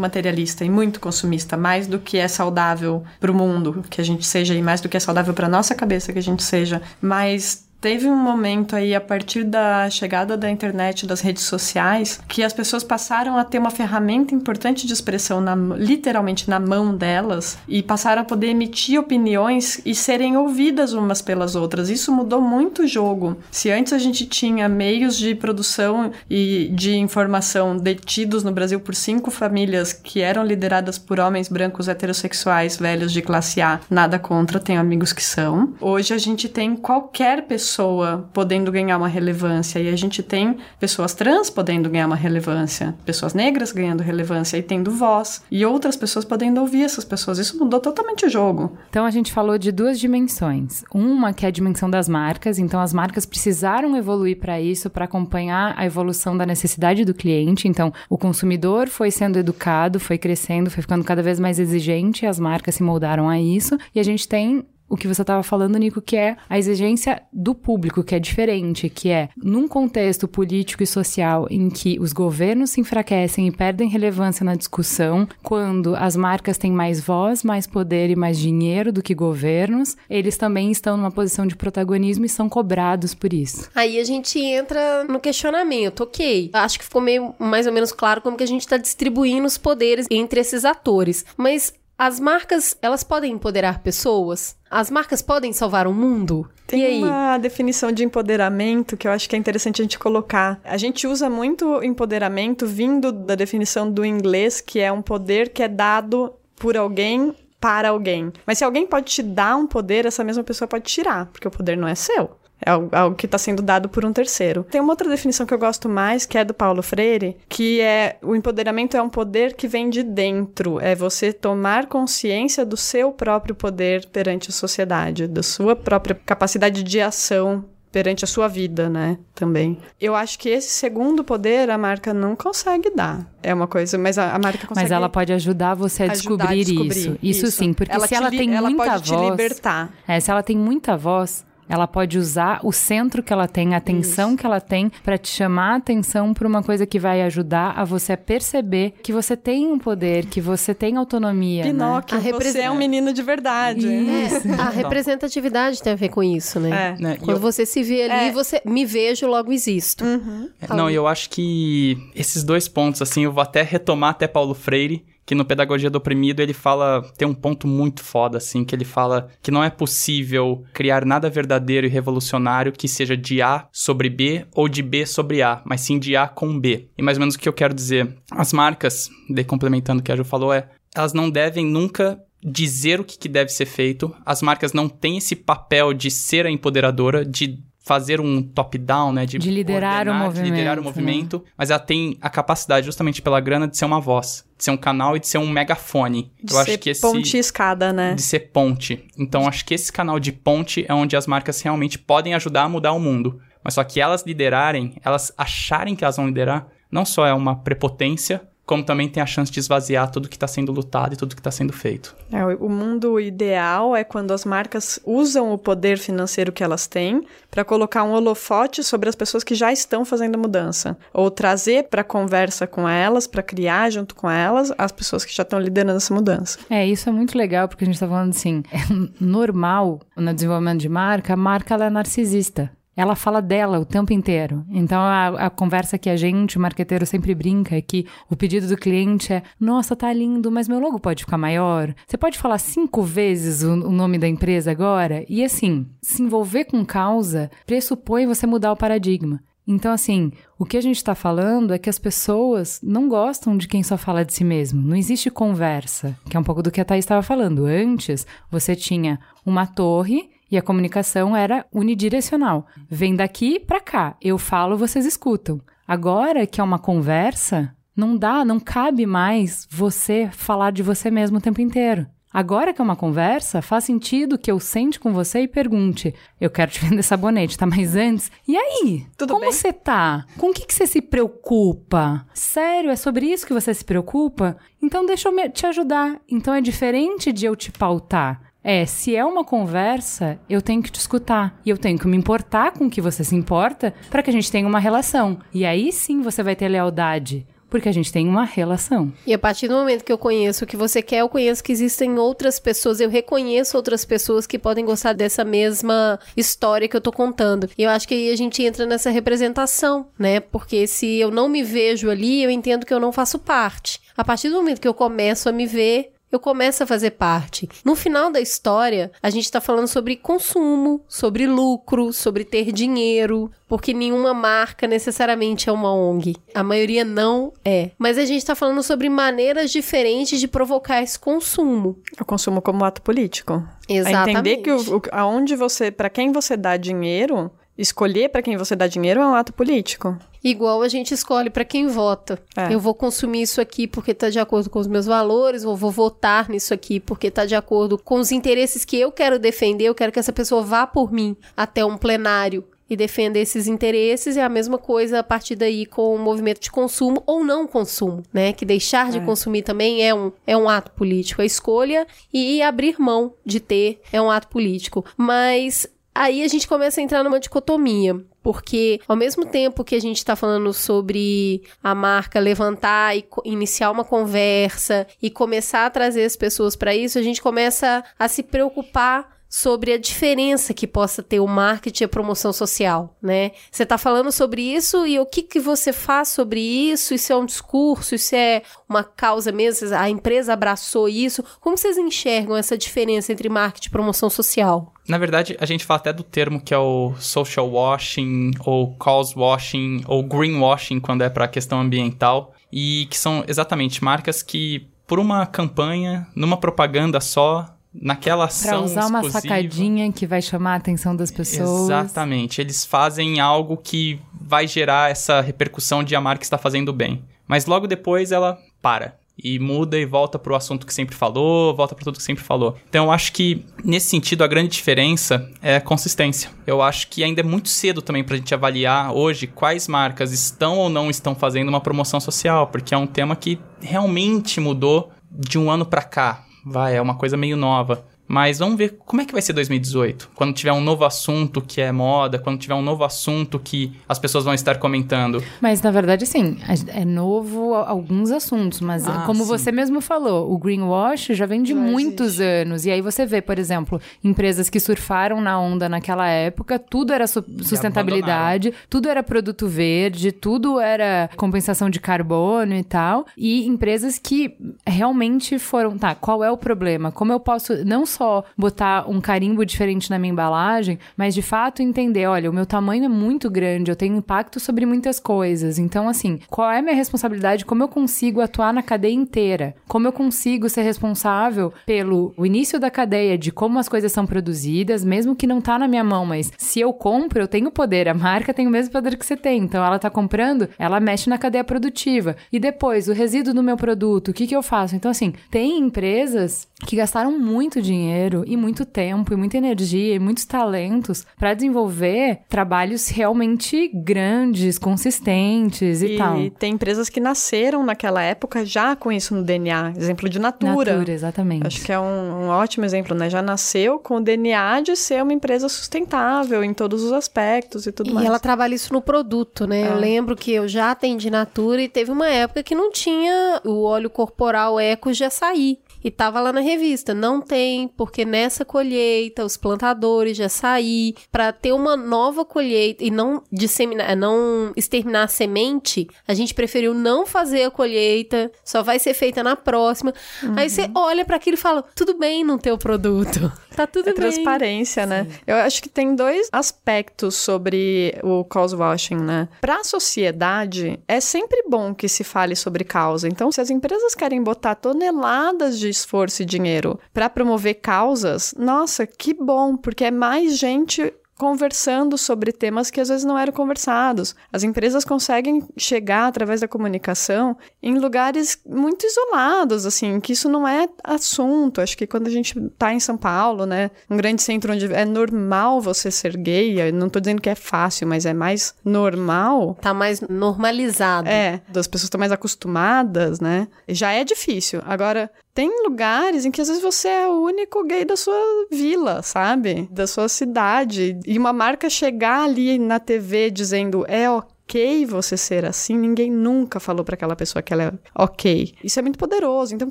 [0.00, 4.26] materialista e muito consumista, mais do que é saudável para o mundo que a gente
[4.26, 6.82] seja e mais do que é saudável para nossa cabeça que a gente seja.
[7.00, 12.42] Mas Teve um momento aí, a partir da chegada da internet, das redes sociais, que
[12.42, 17.58] as pessoas passaram a ter uma ferramenta importante de expressão, na, literalmente na mão delas,
[17.68, 21.90] e passaram a poder emitir opiniões e serem ouvidas umas pelas outras.
[21.90, 23.36] Isso mudou muito o jogo.
[23.50, 28.94] Se antes a gente tinha meios de produção e de informação detidos no Brasil por
[28.94, 34.58] cinco famílias que eram lideradas por homens brancos heterossexuais velhos de classe A, nada contra,
[34.58, 35.74] tenho amigos que são.
[35.80, 40.56] Hoje a gente tem qualquer pessoa pessoa podendo ganhar uma relevância e a gente tem
[40.78, 45.96] pessoas trans podendo ganhar uma relevância, pessoas negras ganhando relevância e tendo voz e outras
[45.96, 47.38] pessoas podendo ouvir essas pessoas.
[47.38, 48.78] Isso mudou totalmente o jogo.
[48.88, 50.84] Então a gente falou de duas dimensões.
[50.94, 55.06] Uma que é a dimensão das marcas, então as marcas precisaram evoluir para isso, para
[55.06, 57.66] acompanhar a evolução da necessidade do cliente.
[57.66, 62.38] Então o consumidor foi sendo educado, foi crescendo, foi ficando cada vez mais exigente, as
[62.38, 63.76] marcas se moldaram a isso.
[63.92, 67.54] E a gente tem o que você estava falando, Nico, que é a exigência do
[67.54, 72.70] público, que é diferente, que é num contexto político e social em que os governos
[72.70, 78.10] se enfraquecem e perdem relevância na discussão, quando as marcas têm mais voz, mais poder
[78.10, 82.48] e mais dinheiro do que governos, eles também estão numa posição de protagonismo e são
[82.48, 83.68] cobrados por isso.
[83.74, 86.50] Aí a gente entra no questionamento, ok.
[86.52, 89.58] Acho que ficou meio mais ou menos claro como que a gente está distribuindo os
[89.58, 94.56] poderes entre esses atores, mas as marcas, elas podem empoderar pessoas?
[94.70, 96.48] As marcas podem salvar o mundo?
[96.66, 100.60] Tem uma definição de empoderamento que eu acho que é interessante a gente colocar.
[100.64, 105.62] A gente usa muito empoderamento vindo da definição do inglês, que é um poder que
[105.62, 108.32] é dado por alguém para alguém.
[108.46, 111.50] Mas se alguém pode te dar um poder, essa mesma pessoa pode tirar, porque o
[111.50, 112.36] poder não é seu.
[112.64, 114.64] É algo, que está sendo dado por um terceiro.
[114.64, 118.16] Tem uma outra definição que eu gosto mais, que é do Paulo Freire, que é
[118.22, 120.80] o empoderamento é um poder que vem de dentro.
[120.80, 126.82] É você tomar consciência do seu próprio poder perante a sociedade, da sua própria capacidade
[126.82, 127.64] de ação
[127.96, 129.16] perante a sua vida, né?
[129.34, 129.78] Também.
[129.98, 133.26] Eu acho que esse segundo poder a marca não consegue dar.
[133.42, 134.84] É uma coisa, mas a, a marca consegue.
[134.84, 137.18] Mas ela pode ajudar você a descobrir, a descobrir isso.
[137.22, 137.46] isso.
[137.46, 137.50] isso.
[137.50, 139.22] sim, porque ela se ela tem ela muita pode voz.
[139.22, 139.90] Te libertar.
[140.06, 143.78] É, se ela tem muita voz, ela pode usar o centro que ela tem, a
[143.78, 144.38] atenção Isso.
[144.38, 147.84] que ela tem, para te chamar a atenção para uma coisa que vai ajudar a
[147.84, 151.64] você a perceber que você tem um poder, que você tem autonomia.
[151.64, 151.70] Né?
[151.70, 152.32] Pinóquio, né?
[152.32, 153.86] você é um menino de verdade.
[153.88, 156.96] É, a representatividade tem a ver com isso, né?
[156.98, 157.02] É.
[157.02, 157.16] né?
[157.16, 157.40] Quando eu...
[157.40, 158.32] você se vê ali, é.
[158.32, 160.04] você me vejo, logo existo.
[160.04, 160.48] Uhum.
[160.60, 164.54] É, não, eu acho que esses dois pontos, assim, eu vou até retomar até Paulo
[164.54, 168.74] Freire que no Pedagogia do Oprimido ele fala, tem um ponto muito foda, assim, que
[168.74, 173.66] ele fala que não é possível criar nada verdadeiro e revolucionário que seja de A
[173.72, 176.88] sobre B ou de B sobre A, mas sim de A com B.
[176.96, 180.12] E mais ou menos o que eu quero dizer, as marcas, de complementando o que
[180.12, 184.14] a Ju falou, é, elas não devem nunca dizer o que, que deve ser feito,
[184.24, 189.24] as marcas não têm esse papel de ser a empoderadora, de fazer um top-down, né?
[189.24, 190.44] De, de liderar ordenar, o movimento.
[190.44, 191.52] De liderar o movimento, né?
[191.56, 194.76] mas ela tem a capacidade, justamente pela grana, de ser uma voz, de ser um
[194.76, 196.32] canal e de ser um megafone.
[196.42, 198.14] De Eu ser acho que esse, ponte e escada, né?
[198.14, 199.06] De ser ponte.
[199.16, 202.68] Então, acho que esse canal de ponte é onde as marcas realmente podem ajudar a
[202.68, 203.40] mudar o mundo.
[203.62, 207.54] Mas só que elas liderarem, elas acharem que elas vão liderar, não só é uma
[207.54, 211.36] prepotência, como também tem a chance de esvaziar tudo que está sendo lutado e tudo
[211.36, 212.16] que está sendo feito.
[212.32, 217.24] É, o mundo ideal é quando as marcas usam o poder financeiro que elas têm
[217.48, 221.84] para colocar um holofote sobre as pessoas que já estão fazendo a mudança, ou trazer
[221.84, 225.98] para conversa com elas, para criar junto com elas as pessoas que já estão liderando
[225.98, 226.58] essa mudança.
[226.68, 228.78] É, isso é muito legal porque a gente está falando assim, é
[229.20, 234.12] normal no desenvolvimento de marca, a marca ela é narcisista ela fala dela o tempo
[234.12, 234.64] inteiro.
[234.70, 238.66] Então a, a, conversa que a gente, o marqueteiro, sempre brinca é que o pedido
[238.66, 241.94] do cliente é: Nossa, tá lindo, mas meu logo pode ficar maior.
[242.06, 245.24] Você pode falar cinco vezes o, o nome da empresa agora?
[245.28, 249.40] E assim, se envolver com causa pressupõe você mudar o paradigma.
[249.68, 253.66] Então, assim, o que a gente está falando é que as pessoas não gostam de
[253.66, 254.80] quem só fala de si mesmo.
[254.80, 257.66] Não existe conversa, que é um pouco do que a Thaís estava falando.
[257.66, 262.66] Antes, você tinha uma torre e a comunicação era unidirecional.
[262.88, 265.60] Vem daqui para cá, eu falo, vocês escutam.
[265.86, 271.38] Agora que é uma conversa, não dá, não cabe mais você falar de você mesmo
[271.38, 272.06] o tempo inteiro.
[272.36, 276.50] Agora que é uma conversa, faz sentido que eu sente com você e pergunte: Eu
[276.50, 277.64] quero te vender sabonete, tá?
[277.64, 279.06] Mas antes, e aí?
[279.16, 280.26] Tudo como você tá?
[280.36, 282.26] Com o que, que você se preocupa?
[282.34, 284.58] Sério, é sobre isso que você se preocupa?
[284.82, 286.20] Então deixa eu te ajudar.
[286.28, 288.45] Então é diferente de eu te pautar.
[288.68, 291.56] É, se é uma conversa, eu tenho que te escutar.
[291.64, 294.32] E eu tenho que me importar com o que você se importa para que a
[294.32, 295.38] gente tenha uma relação.
[295.54, 299.12] E aí sim você vai ter lealdade porque a gente tem uma relação.
[299.26, 301.70] E a partir do momento que eu conheço o que você quer, eu conheço que
[301.70, 307.00] existem outras pessoas, eu reconheço outras pessoas que podem gostar dessa mesma história que eu
[307.00, 307.68] tô contando.
[307.76, 310.40] E eu acho que aí a gente entra nessa representação, né?
[310.40, 314.00] Porque se eu não me vejo ali, eu entendo que eu não faço parte.
[314.16, 317.68] A partir do momento que eu começo a me ver, eu começo a fazer parte.
[317.84, 323.50] No final da história, a gente está falando sobre consumo, sobre lucro, sobre ter dinheiro,
[323.68, 326.36] porque nenhuma marca necessariamente é uma ONG.
[326.54, 327.90] A maioria não é.
[327.98, 331.98] Mas a gente está falando sobre maneiras diferentes de provocar esse consumo.
[332.20, 333.62] O consumo como ato político.
[333.88, 334.28] Exatamente.
[334.28, 338.56] É entender que o, o, aonde você, para quem você dá dinheiro, escolher para quem
[338.56, 340.16] você dá dinheiro é um ato político.
[340.42, 342.38] Igual a gente escolhe para quem vota.
[342.56, 342.72] É.
[342.72, 345.90] Eu vou consumir isso aqui porque está de acordo com os meus valores, ou vou
[345.90, 349.84] votar nisso aqui porque está de acordo com os interesses que eu quero defender.
[349.84, 354.36] Eu quero que essa pessoa vá por mim até um plenário e defenda esses interesses.
[354.36, 358.22] É a mesma coisa a partir daí com o movimento de consumo ou não consumo,
[358.32, 358.52] né?
[358.52, 359.24] Que deixar de é.
[359.24, 361.42] consumir também é um, é um ato político.
[361.42, 365.04] A escolha e abrir mão de ter é um ato político.
[365.16, 368.20] Mas aí a gente começa a entrar numa dicotomia.
[368.42, 373.90] Porque ao mesmo tempo que a gente está falando sobre a marca levantar e iniciar
[373.90, 378.44] uma conversa e começar a trazer as pessoas para isso, a gente começa a se
[378.44, 383.52] preocupar sobre a diferença que possa ter o marketing e a promoção social, né?
[383.70, 387.14] Você está falando sobre isso e o que, que você faz sobre isso?
[387.14, 388.14] Isso é um discurso?
[388.14, 389.94] Isso é uma causa mesmo?
[389.94, 391.44] A empresa abraçou isso?
[391.60, 394.92] Como vocês enxergam essa diferença entre marketing e promoção social?
[395.08, 399.38] Na verdade, a gente fala até do termo que é o social washing, ou cause
[399.38, 404.88] washing, ou greenwashing, quando é para a questão ambiental, e que são exatamente marcas que
[405.06, 409.40] por uma campanha, numa propaganda só, naquela ação Pra usar uma exclusiva.
[409.40, 411.84] sacadinha que vai chamar a atenção das pessoas.
[411.84, 412.60] Exatamente.
[412.60, 417.22] Eles fazem algo que vai gerar essa repercussão de a marca está fazendo bem.
[417.46, 419.16] Mas logo depois ela para.
[419.38, 422.74] E muda e volta pro assunto que sempre falou, volta para tudo que sempre falou.
[422.88, 426.50] Então eu acho que, nesse sentido, a grande diferença é a consistência.
[426.66, 430.78] Eu acho que ainda é muito cedo também pra gente avaliar hoje quais marcas estão
[430.78, 435.58] ou não estão fazendo uma promoção social, porque é um tema que realmente mudou de
[435.58, 436.45] um ano pra cá.
[436.68, 438.04] Vai, é uma coisa meio nova.
[438.28, 440.30] Mas vamos ver como é que vai ser 2018.
[440.34, 444.18] Quando tiver um novo assunto que é moda, quando tiver um novo assunto que as
[444.18, 445.42] pessoas vão estar comentando.
[445.60, 446.56] Mas na verdade, sim,
[446.88, 449.48] é novo alguns assuntos, mas Ah, como sim.
[449.48, 452.84] você mesmo falou, o greenwash já vem de Já muitos anos.
[452.84, 457.26] E aí você vê, por exemplo, empresas que surfaram na onda naquela época, tudo era
[457.26, 463.26] su- sustentabilidade, tudo era produto verde, tudo era compensação de carbono e tal.
[463.36, 467.10] E empresas que realmente foram, tá, qual é o problema?
[467.12, 471.82] Como eu posso não só botar um carimbo diferente na minha embalagem, mas de fato
[471.82, 475.78] entender, olha, o meu tamanho é muito grande, eu tenho impacto sobre muitas coisas.
[475.78, 477.64] Então, assim, qual é a minha responsabilidade?
[477.64, 479.74] Como eu consigo atuar na cadeia inteira?
[479.86, 485.04] Como eu consigo ser responsável pelo início da cadeia de como as coisas são produzidas,
[485.04, 488.08] mesmo que não tá na minha mão, mas se eu compro, eu tenho poder.
[488.08, 489.62] A marca tem o mesmo poder que você tem.
[489.62, 492.36] Então, ela tá comprando, ela mexe na cadeia produtiva.
[492.50, 494.96] E depois, o resíduo do meu produto, o que que eu faço?
[494.96, 498.05] Então, assim, tem empresas que gastaram muito dinheiro
[498.46, 506.02] e muito tempo e muita energia e muitos talentos para desenvolver trabalhos realmente grandes, consistentes
[506.02, 506.50] e, E tal.
[506.58, 509.92] tem empresas que nasceram naquela época já com isso no DNA.
[509.96, 510.92] Exemplo de Natura.
[510.94, 511.66] Natura, exatamente.
[511.66, 513.28] Acho que é um, um ótimo exemplo, né?
[513.30, 517.92] Já nasceu com o DNA de ser uma empresa sustentável em todos os aspectos e
[517.92, 518.26] tudo E mais.
[518.26, 519.82] ela trabalha isso no produto, né?
[519.82, 519.88] É.
[519.88, 523.82] Eu lembro que eu já atendi Natura e teve uma época que não tinha o
[523.82, 525.78] óleo corporal eco de açaí.
[526.06, 531.52] E tava lá na revista, não tem, porque nessa colheita os plantadores de açaí, para
[531.52, 537.26] ter uma nova colheita e não disseminar, não exterminar a semente, a gente preferiu não
[537.26, 540.14] fazer a colheita, só vai ser feita na próxima.
[540.56, 543.50] Aí você olha para aquilo e fala: "Tudo bem não ter o produto.
[543.76, 544.14] Tá tudo É bem".
[544.14, 545.26] transparência, né?
[545.46, 549.50] Eu acho que tem dois aspectos sobre o cause washing, né?
[549.60, 553.28] Para a sociedade, é sempre bom que se fale sobre causa.
[553.28, 559.06] Então, se as empresas querem botar toneladas de esforço e dinheiro para promover causas, nossa,
[559.06, 564.34] que bom, porque é mais gente conversando sobre temas que às vezes não eram conversados.
[564.52, 570.66] As empresas conseguem chegar através da comunicação em lugares muito isolados, assim, que isso não
[570.66, 571.80] é assunto.
[571.80, 575.04] Acho que quando a gente tá em São Paulo, né, um grande centro onde é
[575.04, 579.76] normal você ser gay, não tô dizendo que é fácil, mas é mais normal.
[579.80, 581.28] Tá mais normalizado.
[581.28, 583.68] É, das pessoas estão mais acostumadas, né?
[583.88, 584.80] Já é difícil.
[584.86, 588.38] Agora, tem lugares em que às vezes você é o único gay da sua
[588.70, 589.88] vila, sabe?
[589.90, 591.18] Da sua cidade.
[591.26, 596.78] E uma marca chegar ali na TV dizendo é ok você ser assim, ninguém nunca
[596.78, 598.74] falou pra aquela pessoa que ela é ok.
[598.84, 599.74] Isso é muito poderoso.
[599.74, 599.90] Então,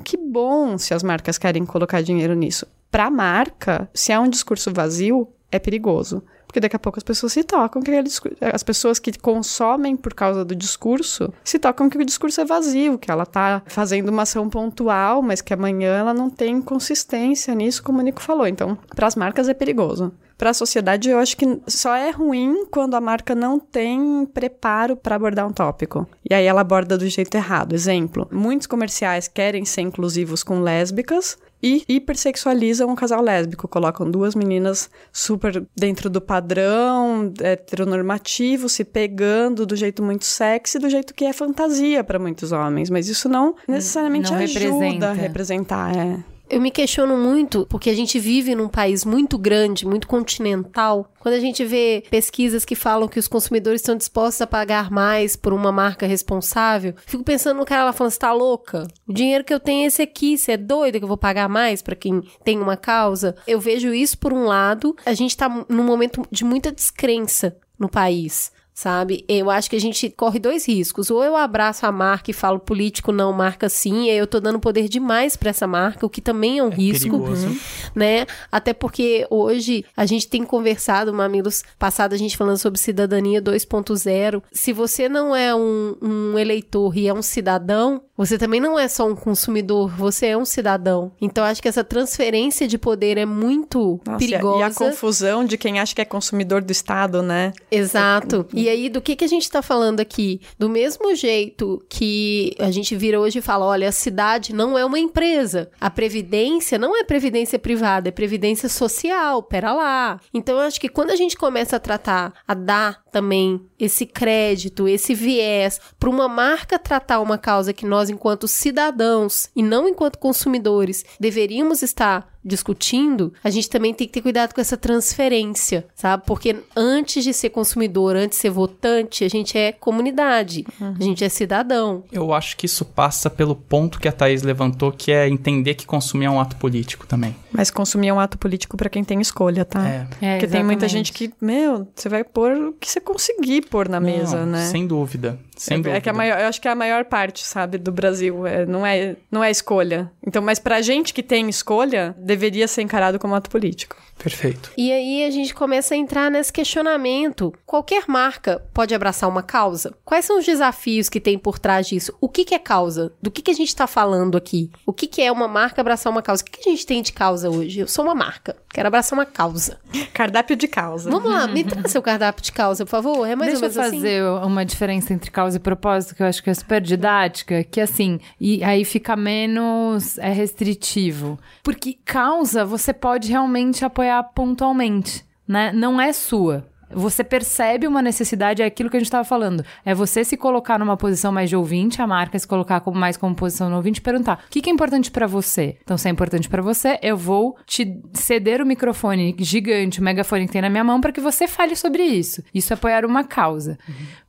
[0.00, 2.64] que bom se as marcas querem colocar dinheiro nisso.
[2.88, 6.22] Pra marca, se é um discurso vazio, é perigoso.
[6.56, 10.14] Porque daqui a pouco as pessoas se tocam que discurso, as pessoas que consomem por
[10.14, 14.22] causa do discurso se tocam que o discurso é vazio, que ela tá fazendo uma
[14.22, 18.46] ação pontual, mas que amanhã ela não tem consistência nisso, como o Nico falou.
[18.46, 20.14] Então, para as marcas é perigoso.
[20.38, 24.94] Para a sociedade, eu acho que só é ruim quando a marca não tem preparo
[24.94, 26.06] para abordar um tópico.
[26.28, 27.74] E aí ela aborda do jeito errado.
[27.74, 34.34] Exemplo: muitos comerciais querem ser inclusivos com lésbicas, e hipersexualizam um casal lésbico, colocam duas
[34.34, 41.24] meninas super dentro do padrão heteronormativo, se pegando do jeito muito sexy, do jeito que
[41.24, 45.10] é fantasia para muitos homens, mas isso não necessariamente não ajuda representa.
[45.10, 46.35] a representar, é.
[46.48, 51.10] Eu me questiono muito, porque a gente vive num país muito grande, muito continental.
[51.18, 55.34] Quando a gente vê pesquisas que falam que os consumidores estão dispostos a pagar mais
[55.34, 58.86] por uma marca responsável, fico pensando no cara lá falando: você tá louca?
[59.08, 61.48] O dinheiro que eu tenho é esse aqui, você é doida que eu vou pagar
[61.48, 63.34] mais pra quem tem uma causa?
[63.46, 67.88] Eu vejo isso por um lado, a gente tá num momento de muita descrença no
[67.88, 68.52] país.
[68.76, 69.24] Sabe?
[69.26, 71.10] Eu acho que a gente corre dois riscos.
[71.10, 74.38] Ou eu abraço a marca e falo político não, marca sim, e aí eu tô
[74.38, 77.56] dando poder demais pra essa marca, o que também é um risco perigoso.
[77.94, 78.26] né?
[78.52, 84.42] Até porque hoje a gente tem conversado, Mamilos, passado a gente falando sobre cidadania 2.0.
[84.52, 88.88] Se você não é um, um eleitor e é um cidadão, Você também não é
[88.88, 91.12] só um consumidor, você é um cidadão.
[91.20, 94.60] Então acho que essa transferência de poder é muito Nossa, perigosa.
[94.60, 97.52] E a confusão de quem acha que é consumidor do Estado, né?
[97.70, 98.46] Exato.
[98.52, 100.40] E aí, do que, que a gente tá falando aqui?
[100.58, 104.84] Do mesmo jeito que a gente vira hoje e fala: olha, a cidade não é
[104.84, 105.70] uma empresa.
[105.80, 109.42] A previdência não é previdência privada, é previdência social.
[109.42, 110.20] Pera lá.
[110.32, 114.86] Então, eu acho que quando a gente começa a tratar, a dar também esse crédito,
[114.86, 120.18] esse viés para uma marca tratar uma causa que nós, enquanto cidadãos e não enquanto
[120.18, 126.22] consumidores, deveríamos estar discutindo, a gente também tem que ter cuidado com essa transferência, sabe?
[126.26, 131.24] Porque antes de ser consumidor, antes de ser votante, a gente é comunidade, a gente
[131.24, 132.04] é cidadão.
[132.12, 135.86] Eu acho que isso passa pelo ponto que a Thaís levantou, que é entender que
[135.86, 137.34] consumir é um ato político também.
[137.52, 139.86] Mas consumir é um ato político para quem tem escolha, tá?
[139.88, 140.06] É.
[140.20, 141.08] É, Porque tem muita exatamente.
[141.08, 144.66] gente que, meu, você vai pôr o que você conseguir pôr na mesa, Não, né?
[144.66, 145.38] Sem dúvida.
[145.56, 145.96] Sem é, dúvida.
[145.96, 148.46] é que a maior, eu acho que é a maior parte, sabe, do Brasil.
[148.46, 150.10] É, não, é, não é escolha.
[150.26, 153.96] Então, mas pra gente que tem escolha, deveria ser encarado como ato político.
[154.18, 154.70] Perfeito.
[154.76, 157.52] E aí a gente começa a entrar nesse questionamento.
[157.66, 159.94] Qualquer marca pode abraçar uma causa?
[160.04, 162.14] Quais são os desafios que tem por trás disso?
[162.20, 163.12] O que, que é causa?
[163.20, 164.70] Do que, que a gente está falando aqui?
[164.86, 166.42] O que, que é uma marca abraçar uma causa?
[166.42, 167.80] O que, que a gente tem de causa hoje?
[167.80, 169.78] Eu sou uma marca, quero abraçar uma causa.
[170.12, 171.10] Cardápio de causa.
[171.10, 173.26] Vamos lá, me traz seu cardápio de causa, por favor.
[173.26, 173.96] É mais Deixa ou eu menos assim?
[173.98, 177.80] fazer uma diferença entre causa e propósito, que eu acho que é super didática, que
[177.80, 181.38] assim, e aí fica menos é, restritivo.
[181.62, 182.25] Porque causa
[182.64, 185.72] você pode realmente apoiar pontualmente, né?
[185.72, 186.66] Não é sua.
[186.90, 189.64] Você percebe uma necessidade, é aquilo que a gente estava falando.
[189.84, 193.16] É você se colocar numa posição mais de ouvinte, a marca se colocar como, mais
[193.16, 195.76] como posição no ouvinte e perguntar: o que, que é importante para você?
[195.82, 200.46] Então, se é importante para você, eu vou te ceder o microfone gigante, o megafone
[200.46, 202.42] que tem na minha mão, para que você fale sobre isso.
[202.54, 203.78] Isso é apoiar uma causa.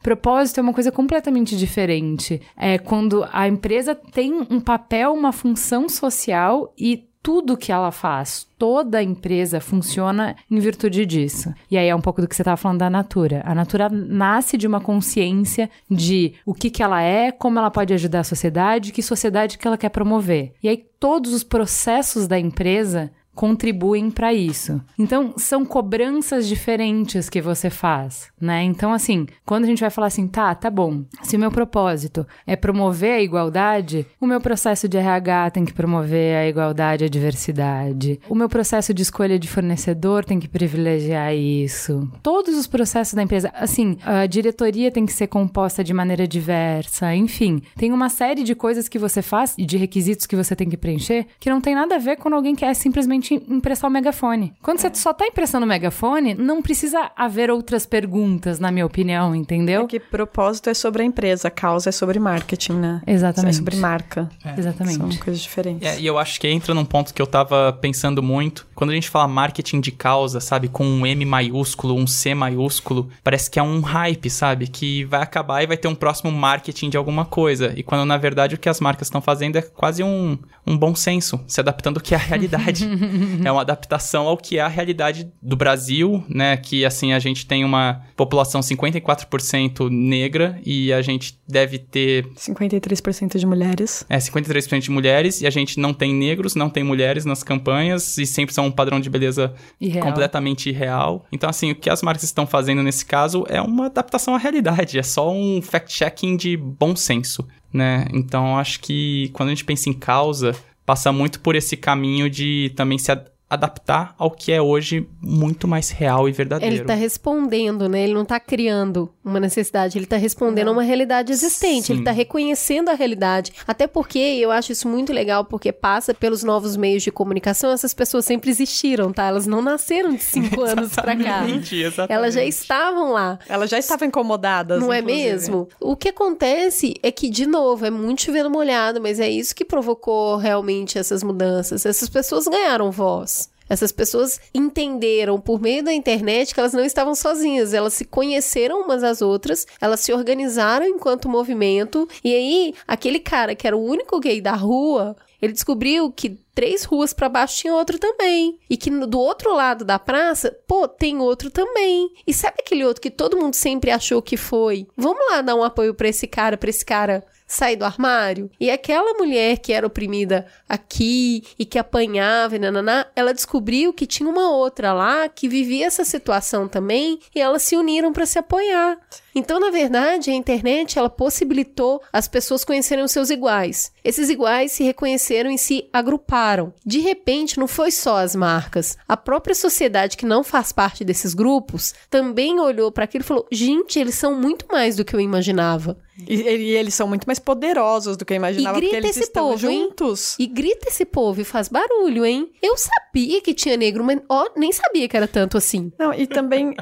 [0.01, 2.41] Propósito é uma coisa completamente diferente.
[2.55, 8.47] É quando a empresa tem um papel, uma função social e tudo que ela faz,
[8.57, 11.53] toda empresa funciona em virtude disso.
[11.69, 13.41] E aí é um pouco do que você estava falando da Natura.
[13.43, 17.93] A Natura nasce de uma consciência de o que, que ela é, como ela pode
[17.93, 20.53] ajudar a sociedade, que sociedade que ela quer promover.
[20.63, 24.81] E aí todos os processos da empresa contribuem para isso.
[24.97, 28.63] Então, são cobranças diferentes que você faz, né?
[28.63, 32.25] Então, assim, quando a gente vai falar assim, tá, tá bom, se o meu propósito
[32.47, 37.05] é promover a igualdade, o meu processo de RH tem que promover a igualdade e
[37.05, 38.19] a diversidade.
[38.27, 42.11] O meu processo de escolha de fornecedor tem que privilegiar isso.
[42.23, 47.13] Todos os processos da empresa, assim, a diretoria tem que ser composta de maneira diversa,
[47.13, 50.67] enfim, tem uma série de coisas que você faz e de requisitos que você tem
[50.67, 54.53] que preencher que não tem nada a ver quando alguém quer simplesmente emprestar o megafone.
[54.61, 59.35] Quando você só tá emprestando o megafone, não precisa haver outras perguntas, na minha opinião,
[59.35, 59.83] entendeu?
[59.83, 63.01] É que propósito é sobre a empresa, causa é sobre marketing, né?
[63.05, 63.55] Exatamente.
[63.55, 64.29] É sobre marca.
[64.57, 64.97] Exatamente.
[64.97, 65.87] São coisas diferentes.
[65.87, 68.67] É, e eu acho que entra num ponto que eu tava pensando muito.
[68.75, 70.67] Quando a gente fala marketing de causa, sabe?
[70.67, 74.67] Com um M maiúsculo, um C maiúsculo, parece que é um hype, sabe?
[74.67, 77.73] Que vai acabar e vai ter um próximo marketing de alguma coisa.
[77.75, 80.95] E quando na verdade o que as marcas estão fazendo é quase um, um bom
[80.95, 82.87] senso, se adaptando ao que é a realidade.
[83.43, 86.57] é uma adaptação ao que é a realidade do Brasil, né?
[86.57, 93.37] Que assim, a gente tem uma população 54% negra e a gente deve ter 53%
[93.37, 94.05] de mulheres.
[94.09, 98.17] é, 53% de mulheres e a gente não tem negros, não tem mulheres nas campanhas
[98.17, 100.05] e sempre são um padrão de beleza Irreal.
[100.05, 101.25] completamente irreal.
[101.31, 104.99] Então, assim, o que as marcas estão fazendo nesse caso é uma adaptação à realidade,
[104.99, 108.07] é só um fact-checking de bom senso, né?
[108.13, 110.55] Então, acho que quando a gente pensa em causa,
[110.87, 115.67] passa muito por esse caminho de também se ad- adaptar ao que é hoje muito
[115.67, 116.75] mais real e verdadeiro.
[116.75, 118.03] Ele tá respondendo, né?
[118.03, 121.93] Ele não tá criando uma necessidade, ele tá respondendo a uma realidade existente, Sim.
[121.93, 123.53] ele tá reconhecendo a realidade.
[123.67, 127.93] Até porque eu acho isso muito legal, porque passa pelos novos meios de comunicação, essas
[127.93, 129.25] pessoas sempre existiram, tá?
[129.25, 131.43] Elas não nasceram de cinco anos pra cá.
[131.45, 132.13] Exatamente, exatamente.
[132.13, 133.39] Elas já estavam lá.
[133.47, 135.23] Elas já estavam incomodadas, Não é inclusive.
[135.29, 135.69] mesmo?
[135.79, 139.65] O que acontece é que, de novo, é muito chovendo molhado, mas é isso que
[139.65, 141.85] provocou realmente essas mudanças.
[141.85, 143.49] Essas pessoas ganharam voz.
[143.69, 148.81] Essas pessoas entenderam por meio da internet que elas não estavam sozinhas, elas se conheceram
[148.81, 153.83] umas às outras, elas se organizaram enquanto movimento, e aí aquele cara que era o
[153.83, 158.57] único gay da rua, ele descobriu que três ruas pra baixo tinha outro também.
[158.67, 162.09] E que do outro lado da praça, pô, tem outro também.
[162.25, 164.87] E sabe aquele outro que todo mundo sempre achou que foi?
[164.97, 168.51] Vamos lá dar um apoio pra esse cara, pra esse cara sair do armário?
[168.59, 174.05] E aquela mulher que era oprimida aqui e que apanhava e nananá, ela descobriu que
[174.05, 178.37] tinha uma outra lá que vivia essa situação também e elas se uniram pra se
[178.37, 178.97] apoiar.
[179.33, 183.91] Então, na verdade, a internet ela possibilitou as pessoas conhecerem os seus iguais.
[184.03, 186.73] Esses iguais se reconheceram e se agruparam.
[186.83, 188.97] De repente, não foi só as marcas.
[189.07, 193.47] A própria sociedade que não faz parte desses grupos também olhou para aquilo e falou:
[193.51, 195.97] gente, eles são muito mais do que eu imaginava.
[196.27, 199.17] E, e eles são muito mais poderosos do que eu imaginava, E grita porque eles
[199.17, 199.83] esse estão povo, hein?
[199.89, 200.35] juntos.
[200.39, 202.49] E grita esse povo e faz barulho, hein?
[202.61, 205.91] Eu sabia que tinha negro, mas ó, nem sabia que era tanto assim.
[205.99, 206.75] Não, e também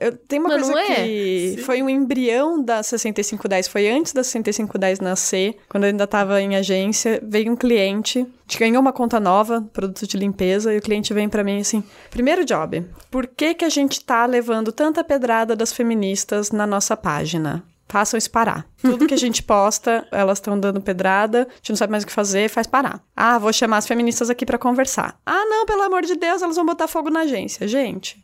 [0.00, 0.94] eu, tem uma Mas coisa não é?
[0.96, 6.40] que foi um embrião da 6510, foi antes da 6510 nascer, quando eu ainda estava
[6.40, 10.78] em agência, veio um cliente, a gente ganhou uma conta nova, produto de limpeza, e
[10.78, 14.72] o cliente vem pra mim assim: "Primeiro job, por que que a gente tá levando
[14.72, 18.66] tanta pedrada das feministas na nossa página?" Façam isso parar.
[18.80, 22.06] Tudo que a gente posta, elas estão dando pedrada, a gente não sabe mais o
[22.06, 23.02] que fazer, faz parar.
[23.16, 25.18] Ah, vou chamar as feministas aqui pra conversar.
[25.24, 27.66] Ah, não, pelo amor de Deus, elas vão botar fogo na agência.
[27.66, 28.22] Gente,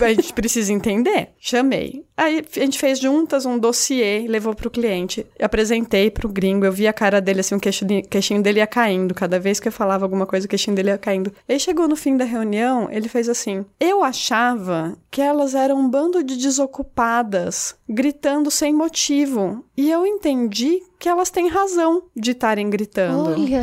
[0.00, 1.30] a gente precisa entender.
[1.38, 2.04] Chamei.
[2.16, 5.26] Aí a gente fez juntas um dossiê, levou pro cliente.
[5.38, 9.14] Eu apresentei pro gringo, eu vi a cara dele assim, o queixinho dele ia caindo.
[9.14, 11.32] Cada vez que eu falava alguma coisa, o queixinho dele ia caindo.
[11.48, 15.88] Aí chegou no fim da reunião, ele fez assim: Eu achava que elas eram um
[15.88, 19.64] bando de desocupadas, gritando sem motivo.
[19.76, 23.28] E eu entendi que elas têm razão de estarem gritando.
[23.32, 23.62] Olha.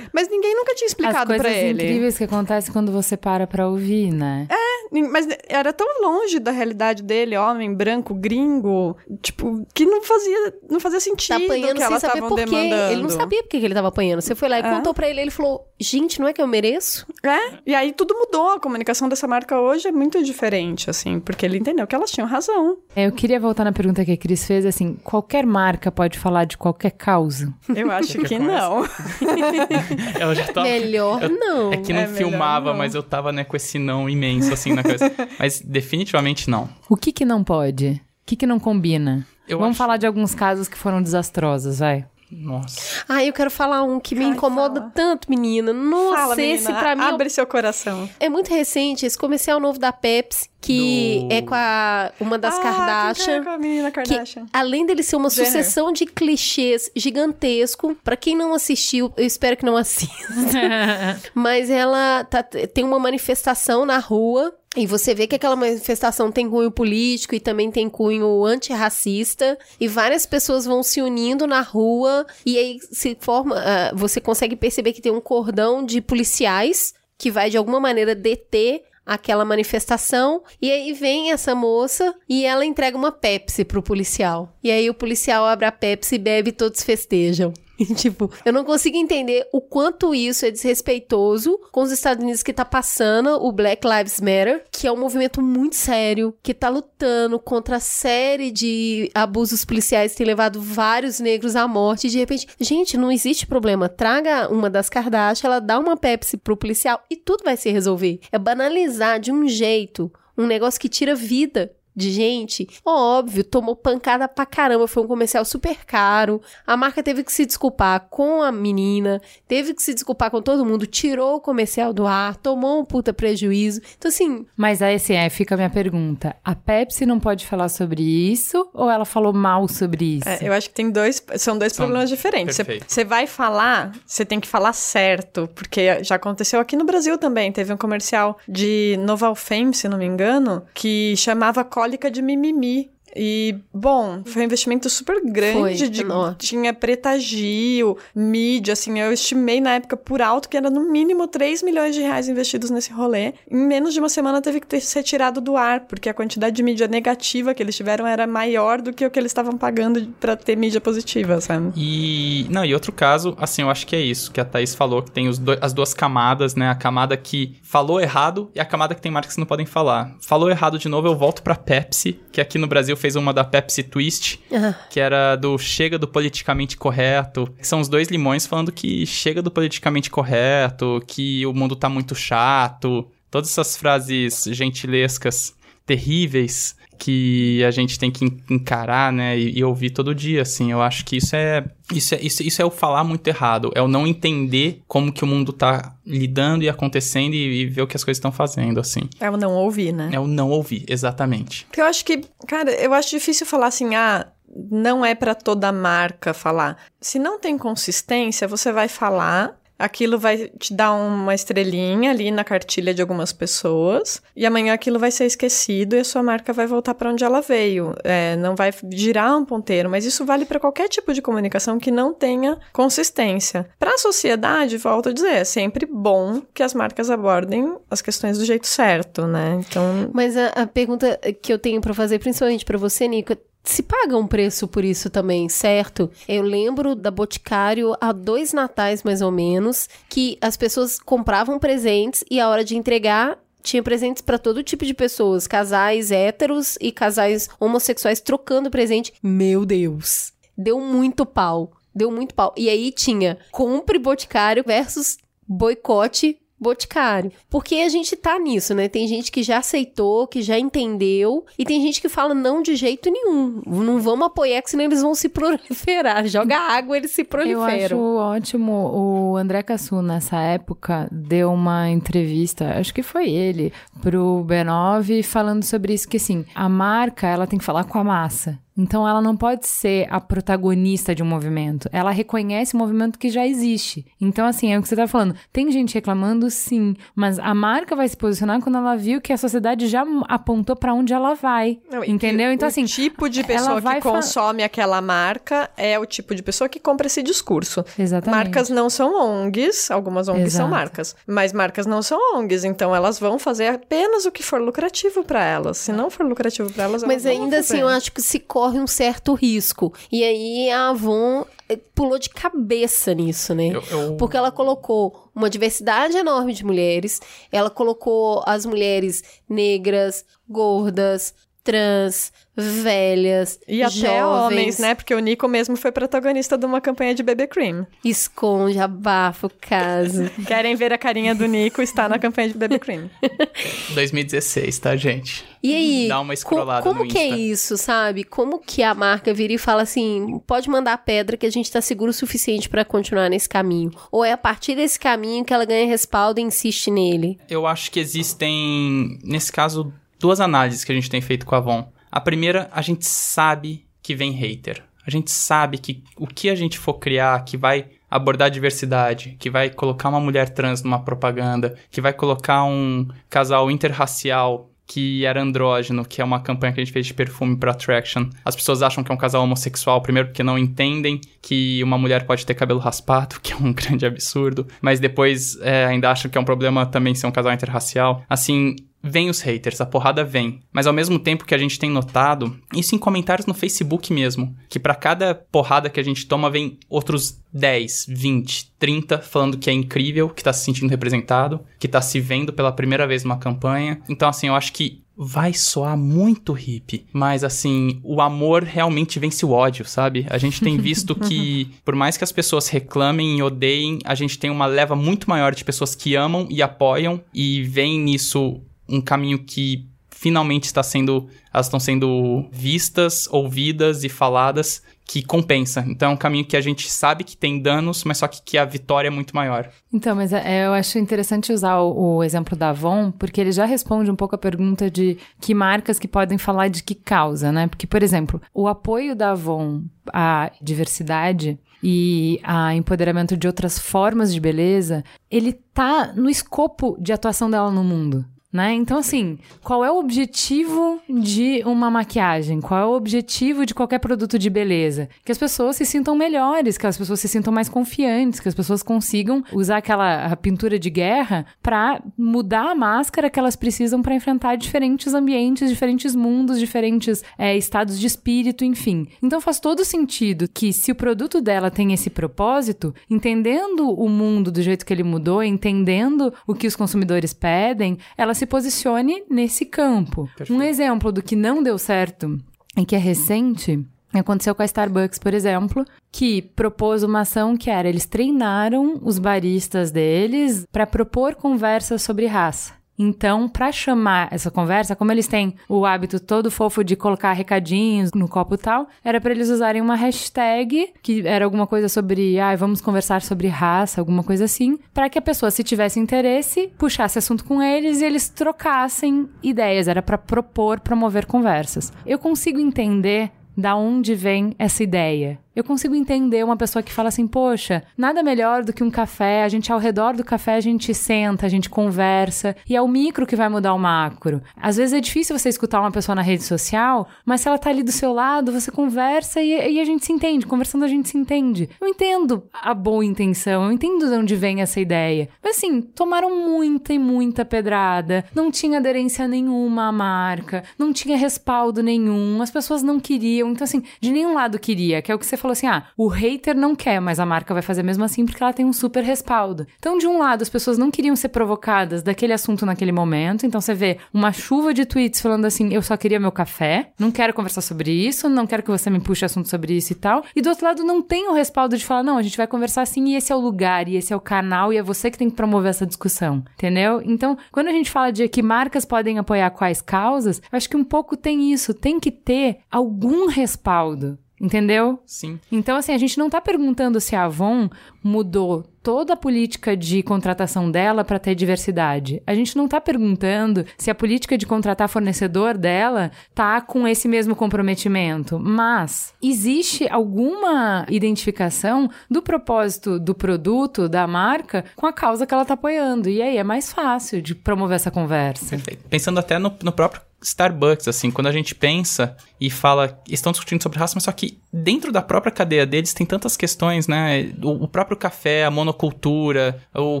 [0.10, 1.82] Mas ninguém nunca tinha As explicado coisas pra ele.
[1.84, 4.48] incríveis que acontecem quando você para pra ouvir, né?
[4.90, 10.54] Nin- Mas era tão longe da realidade dele, homem branco, gringo, tipo, que não fazia,
[10.70, 12.92] não fazia sentido Tá apanhando que elas estavam demandando.
[12.92, 14.20] Ele não sabia por que ele tava apanhando.
[14.22, 14.70] Você foi lá e É.
[14.70, 17.06] contou pra ele, ele falou: Gente, não é que eu mereço?
[17.22, 18.50] É, e aí tudo mudou.
[18.52, 22.26] A comunicação dessa marca hoje é muito diferente, assim, porque ele entendeu que elas tinham
[22.28, 22.78] razão.
[22.96, 26.44] É, Eu queria voltar na pergunta que a Cris fez, assim, qualquer marca pode falar
[26.44, 27.52] de qualquer causa?
[27.74, 28.68] Eu acho que começar?
[28.68, 28.82] não.
[30.20, 30.66] Eu já tava...
[30.68, 31.72] Melhor eu- não.
[31.72, 32.78] É que não É filmava, não.
[32.78, 35.10] mas eu tava, né, com esse não imenso, assim, na cabeça.
[35.38, 36.68] mas definitivamente não.
[36.88, 38.00] O que que não pode?
[38.22, 39.26] O que que não combina?
[39.48, 42.06] Eu Vamos acho- falar de alguns casos que foram desastrosos, vai.
[42.34, 43.04] Nossa.
[43.08, 44.92] Ah, eu quero falar um que me Ai, incomoda fala.
[44.94, 45.72] tanto, menina.
[45.72, 48.08] Nossa, Fala, esse menina, pra mim é abre seu coração.
[48.18, 52.54] É muito recente esse comercial novo da Pepsi, que Do- é com a, uma das
[52.54, 53.44] ah, quem que é Kardashian.
[53.44, 54.46] com a menina Que, Kardashian.
[54.52, 55.46] além dele ser uma Jenner.
[55.52, 60.12] sucessão de clichês gigantesco, pra quem não assistiu, eu espero que não assista.
[61.34, 64.54] Mas ela tá- tem uma manifestação na rua.
[64.76, 69.58] E você vê que aquela manifestação tem cunho político e também tem cunho antirracista.
[69.78, 72.26] E várias pessoas vão se unindo na rua.
[72.44, 73.56] E aí se forma.
[73.58, 78.14] ah, você consegue perceber que tem um cordão de policiais que vai de alguma maneira
[78.14, 80.42] deter aquela manifestação.
[80.60, 84.56] E aí vem essa moça e ela entrega uma Pepsi pro policial.
[84.62, 87.52] E aí o policial abre a Pepsi e bebe e todos festejam.
[87.94, 92.52] Tipo, eu não consigo entender o quanto isso é desrespeitoso com os Estados Unidos que
[92.52, 97.38] tá passando o Black Lives Matter, que é um movimento muito sério, que tá lutando
[97.38, 102.06] contra a série de abusos policiais que tem levado vários negros à morte.
[102.06, 103.88] E de repente, gente, não existe problema.
[103.88, 108.20] Traga uma das Kardashian, ela dá uma Pepsi pro policial e tudo vai se resolver.
[108.30, 112.68] É banalizar de um jeito um negócio que tira vida de gente.
[112.84, 116.40] Óbvio, tomou pancada pra caramba, foi um comercial super caro.
[116.66, 120.64] A marca teve que se desculpar com a menina, teve que se desculpar com todo
[120.64, 123.80] mundo, tirou o comercial do ar, tomou um puta prejuízo.
[123.98, 126.34] Então, assim, Mas aí, assim, aí fica a minha pergunta.
[126.44, 130.28] A Pepsi não pode falar sobre isso ou ela falou mal sobre isso?
[130.28, 132.56] É, eu acho que tem dois, são dois São- problemas diferentes.
[132.86, 137.50] Você- vai falar, você tem que falar certo, porque já aconteceu aqui no Brasil também.
[137.52, 142.92] Teve um comercial de Noval Fame, se não me engano, que chamava cólica de mimimi.
[143.14, 145.52] E, bom, foi um investimento super grande.
[145.58, 146.04] Foi, de-
[146.38, 151.26] tinha Preta Gil, mídia, assim, eu estimei na época por alto que era no mínimo
[151.28, 153.34] 3 milhões de reais investidos nesse rolê.
[153.50, 156.56] Em menos de uma semana teve que ter, ser tirado do ar, porque a quantidade
[156.56, 160.06] de mídia negativa que eles tiveram era maior do que o que eles estavam pagando
[160.20, 161.72] pra ter mídia positiva, sabe?
[161.76, 162.46] E.
[162.50, 165.10] Não, e outro caso, assim, eu acho que é isso que a Thaís falou, que
[165.10, 166.68] tem os do- as duas camadas, né?
[166.70, 170.14] A camada que falou errado e a camada que tem marcas que não podem falar.
[170.20, 173.42] Falou errado de novo, eu volto pra Pepsi, que aqui no Brasil fez uma da
[173.42, 177.52] Pepsi Twist, ah, que era do chega do politicamente correto.
[177.60, 182.14] São os dois limões falando que chega do politicamente correto, que o mundo tá muito
[182.14, 183.10] chato.
[183.28, 189.64] Todas essas frases gentilescas terríveis que a gente tem que en- encarar, né, e, e
[189.64, 190.70] ouvir todo dia, assim.
[190.70, 193.82] Eu acho que isso é, isso é isso, isso é o falar muito errado, é
[193.82, 197.86] o não entender como que o mundo tá lidando e acontecendo e, e ver o
[197.88, 199.08] que as coisas estão fazendo, assim.
[199.18, 200.10] É o não ouvir, né?
[200.12, 201.64] É o não ouvir, exatamente.
[201.66, 204.26] Porque eu acho que, cara, eu acho difícil falar assim, ah,
[204.70, 206.76] não é pra toda marca falar.
[207.00, 212.44] Se não tem consistência, você vai falar aquilo vai te dar uma estrelinha ali na
[212.44, 216.66] cartilha de algumas pessoas, e amanhã aquilo vai ser esquecido e a sua marca vai
[216.66, 217.94] voltar para onde ela veio.
[218.04, 221.90] É, não vai girar um ponteiro, mas isso vale para qualquer tipo de comunicação que
[221.90, 223.68] não tenha consistência.
[223.78, 228.38] Para a sociedade, volto a dizer, é sempre bom que as marcas abordem as questões
[228.38, 229.60] do jeito certo, né?
[229.60, 230.10] Então.
[230.12, 234.16] Mas a, a pergunta que eu tenho para fazer, principalmente para você, Nico, se paga
[234.16, 236.10] um preço por isso também, certo?
[236.28, 242.24] Eu lembro da Boticário há dois natais mais ou menos, que as pessoas compravam presentes
[242.30, 246.90] e a hora de entregar tinha presentes para todo tipo de pessoas, casais héteros e
[246.90, 249.12] casais homossexuais trocando presente.
[249.22, 251.72] Meu Deus, deu muito pau.
[251.94, 252.54] Deu muito pau.
[252.56, 257.32] E aí tinha compre Boticário versus boicote Boticário.
[257.50, 258.88] Porque a gente tá nisso, né?
[258.88, 262.76] Tem gente que já aceitou, que já entendeu, e tem gente que fala não de
[262.76, 263.60] jeito nenhum.
[263.66, 266.26] Não vamos apoiar, que senão eles vão se proliferar.
[266.26, 267.98] Joga água, eles se proliferam.
[267.98, 268.72] Eu acho ótimo.
[268.72, 275.64] O André Cassu, nessa época, deu uma entrevista, acho que foi ele, pro B9, falando
[275.64, 278.58] sobre isso, que assim, a marca, ela tem que falar com a massa.
[278.76, 281.88] Então ela não pode ser a protagonista de um movimento.
[281.92, 284.06] Ela reconhece o movimento que já existe.
[284.20, 285.34] Então, assim, é o que você tá falando.
[285.52, 289.36] Tem gente reclamando, sim, mas a marca vai se posicionar quando ela viu que a
[289.36, 291.78] sociedade já apontou para onde ela vai.
[291.90, 292.52] Não, entendeu?
[292.52, 292.84] Então, o assim.
[292.84, 297.06] O tipo de pessoa que consome aquela marca é o tipo de pessoa que compra
[297.06, 297.84] esse discurso.
[297.98, 298.44] Exatamente.
[298.44, 300.62] Marcas não são ONGs, algumas ONGs Exato.
[300.62, 304.60] são marcas, mas marcas não são ONGs, então elas vão fazer apenas o que for
[304.60, 305.78] lucrativo para elas.
[305.78, 308.78] Se não for lucrativo para elas, mas elas ainda assim, eu acho que se corre
[308.78, 309.92] um certo risco.
[310.10, 313.70] E aí a Avon eh, pulou de cabeça nisso, né?
[313.70, 314.16] Eu, eu...
[314.16, 322.32] Porque ela colocou uma diversidade enorme de mulheres, ela colocou as mulheres negras, gordas, trans,
[322.56, 324.22] velhas, e até jovens.
[324.22, 324.94] homens, né?
[324.94, 327.86] Porque o Nico mesmo foi protagonista de uma campanha de BB Cream.
[328.04, 330.30] Esconde, abafa o caso.
[330.46, 331.80] Querem ver a carinha do Nico?
[331.80, 333.10] Está na campanha de BB Cream.
[333.94, 335.44] 2016, tá, gente?
[335.62, 336.08] E aí?
[336.08, 338.24] Dá uma escrolada co como no que é isso, sabe?
[338.24, 341.80] Como que a marca vira e fala assim, pode mandar pedra que a gente tá
[341.80, 343.92] seguro o suficiente para continuar nesse caminho?
[344.10, 347.38] Ou é a partir desse caminho que ela ganha respaldo e insiste nele?
[347.48, 349.92] Eu acho que existem, nesse caso,
[350.22, 351.92] duas análises que a gente tem feito com a Avon.
[352.10, 354.80] A primeira, a gente sabe que vem hater.
[355.04, 359.50] A gente sabe que o que a gente for criar que vai abordar diversidade, que
[359.50, 365.40] vai colocar uma mulher trans numa propaganda, que vai colocar um casal interracial que era
[365.40, 368.28] andrógeno, que é uma campanha que a gente fez de perfume para Attraction.
[368.44, 372.26] As pessoas acham que é um casal homossexual, primeiro porque não entendem que uma mulher
[372.26, 376.36] pode ter cabelo raspado, que é um grande absurdo, mas depois é, ainda acham que
[376.36, 378.22] é um problema também ser um casal interracial.
[378.28, 380.60] Assim, vem os haters, a porrada vem.
[380.72, 384.56] Mas ao mesmo tempo que a gente tem notado, isso em comentários no Facebook mesmo,
[384.68, 389.68] que para cada porrada que a gente toma vem outros 10, 20, 30 falando que
[389.68, 393.38] é incrível, que tá se sentindo representado, que tá se vendo pela primeira vez numa
[393.38, 394.00] campanha.
[394.08, 399.44] Então assim, eu acho que vai soar muito hippie, mas assim, o amor realmente vence
[399.44, 400.26] o ódio, sabe?
[400.30, 404.38] A gente tem visto que, por mais que as pessoas reclamem e odeiem, a gente
[404.38, 408.62] tem uma leva muito maior de pessoas que amam e apoiam e veem nisso
[408.92, 409.88] um caminho que
[410.22, 415.84] finalmente está sendo, elas estão sendo vistas, ouvidas e faladas que compensa.
[415.88, 418.56] Então é um caminho que a gente sabe que tem danos, mas só que, que
[418.56, 419.68] a vitória é muito maior.
[419.92, 423.64] Então, mas é, eu acho interessante usar o, o, exemplo da Avon, porque ele já
[423.64, 427.66] responde um pouco a pergunta de que marcas que podem falar de que causa, né?
[427.66, 429.82] Porque, por exemplo, o apoio da Avon
[430.12, 437.12] à diversidade e a empoderamento de outras formas de beleza, ele tá no escopo de
[437.12, 438.74] atuação dela no mundo né?
[438.74, 442.60] Então, assim, qual é o objetivo de uma maquiagem?
[442.60, 445.08] Qual é o objetivo de qualquer produto de beleza?
[445.24, 448.54] Que as pessoas se sintam melhores, que as pessoas se sintam mais confiantes, que as
[448.54, 454.14] pessoas consigam usar aquela pintura de guerra para mudar a máscara que elas precisam para
[454.14, 459.08] enfrentar diferentes ambientes, diferentes mundos, diferentes é, estados de espírito, enfim.
[459.22, 464.52] Então, faz todo sentido que se o produto dela tem esse propósito, entendendo o mundo
[464.52, 469.64] do jeito que ele mudou, entendendo o que os consumidores pedem, ela se posicione nesse
[469.64, 470.28] campo.
[470.36, 470.52] Perfeito.
[470.52, 472.38] Um exemplo do que não deu certo
[472.76, 477.70] e que é recente Aconteceu com a Starbucks, por exemplo, que propôs uma ação que
[477.70, 482.74] era eles treinaram os baristas deles para propor conversas sobre raça.
[482.98, 488.12] Então, para chamar essa conversa, como eles têm o hábito todo fofo de colocar recadinhos
[488.12, 492.54] no copo tal, era para eles usarem uma hashtag que era alguma coisa sobre, ah,
[492.54, 497.18] vamos conversar sobre raça, alguma coisa assim, para que a pessoa, se tivesse interesse, puxasse
[497.18, 499.88] assunto com eles e eles trocassem ideias.
[499.88, 501.92] Era para propor, promover conversas.
[502.06, 507.10] Eu consigo entender da onde vem essa ideia Eu consigo entender uma pessoa que fala
[507.10, 510.60] assim, poxa, nada melhor do que um café, a gente ao redor do café a
[510.60, 514.40] gente senta, a gente conversa, e é o micro que vai mudar o macro.
[514.56, 517.68] Às vezes é difícil você escutar uma pessoa na rede social, mas se ela tá
[517.68, 521.10] ali do seu lado, você conversa e, e a gente se entende, conversando a gente
[521.10, 521.68] se entende.
[521.78, 525.28] Eu entendo a boa intenção, eu entendo de onde vem essa ideia.
[525.44, 531.16] Mas assim, tomaram muita e muita pedrada, não tinha aderência nenhuma à marca, não tinha
[531.16, 535.18] respaldo nenhum, as pessoas não queriam, então assim, de nenhum lado queria, que é o
[535.18, 538.04] que você falou assim: ah, o hater não quer, mas a marca vai fazer mesmo
[538.04, 539.66] assim porque ela tem um super respaldo.
[539.78, 543.44] Então, de um lado, as pessoas não queriam ser provocadas daquele assunto naquele momento.
[543.44, 547.10] Então, você vê uma chuva de tweets falando assim: eu só queria meu café, não
[547.10, 550.24] quero conversar sobre isso, não quero que você me puxe assunto sobre isso e tal.
[550.34, 552.82] E do outro lado, não tem o respaldo de falar: não, a gente vai conversar
[552.82, 555.18] assim e esse é o lugar, e esse é o canal, e é você que
[555.18, 557.02] tem que promover essa discussão, entendeu?
[557.04, 560.84] Então, quando a gente fala de que marcas podem apoiar quais causas, acho que um
[560.84, 564.18] pouco tem isso, tem que ter algum respaldo.
[564.42, 564.98] Entendeu?
[565.06, 565.38] Sim.
[565.52, 567.70] Então, assim, a gente não tá perguntando se a Avon
[568.02, 572.20] mudou toda a política de contratação dela para ter diversidade.
[572.26, 577.06] A gente não tá perguntando se a política de contratar fornecedor dela tá com esse
[577.06, 585.24] mesmo comprometimento, mas existe alguma identificação do propósito do produto, da marca, com a causa
[585.24, 586.08] que ela tá apoiando.
[586.08, 588.50] E aí é mais fácil de promover essa conversa.
[588.50, 588.82] Perfeito.
[588.90, 593.62] Pensando até no, no próprio Starbucks, assim, quando a gente pensa e fala, estão discutindo
[593.62, 597.32] sobre raça, mas só que dentro da própria cadeia deles tem tantas questões, né?
[597.42, 600.00] O, o próprio café, a monocultura, o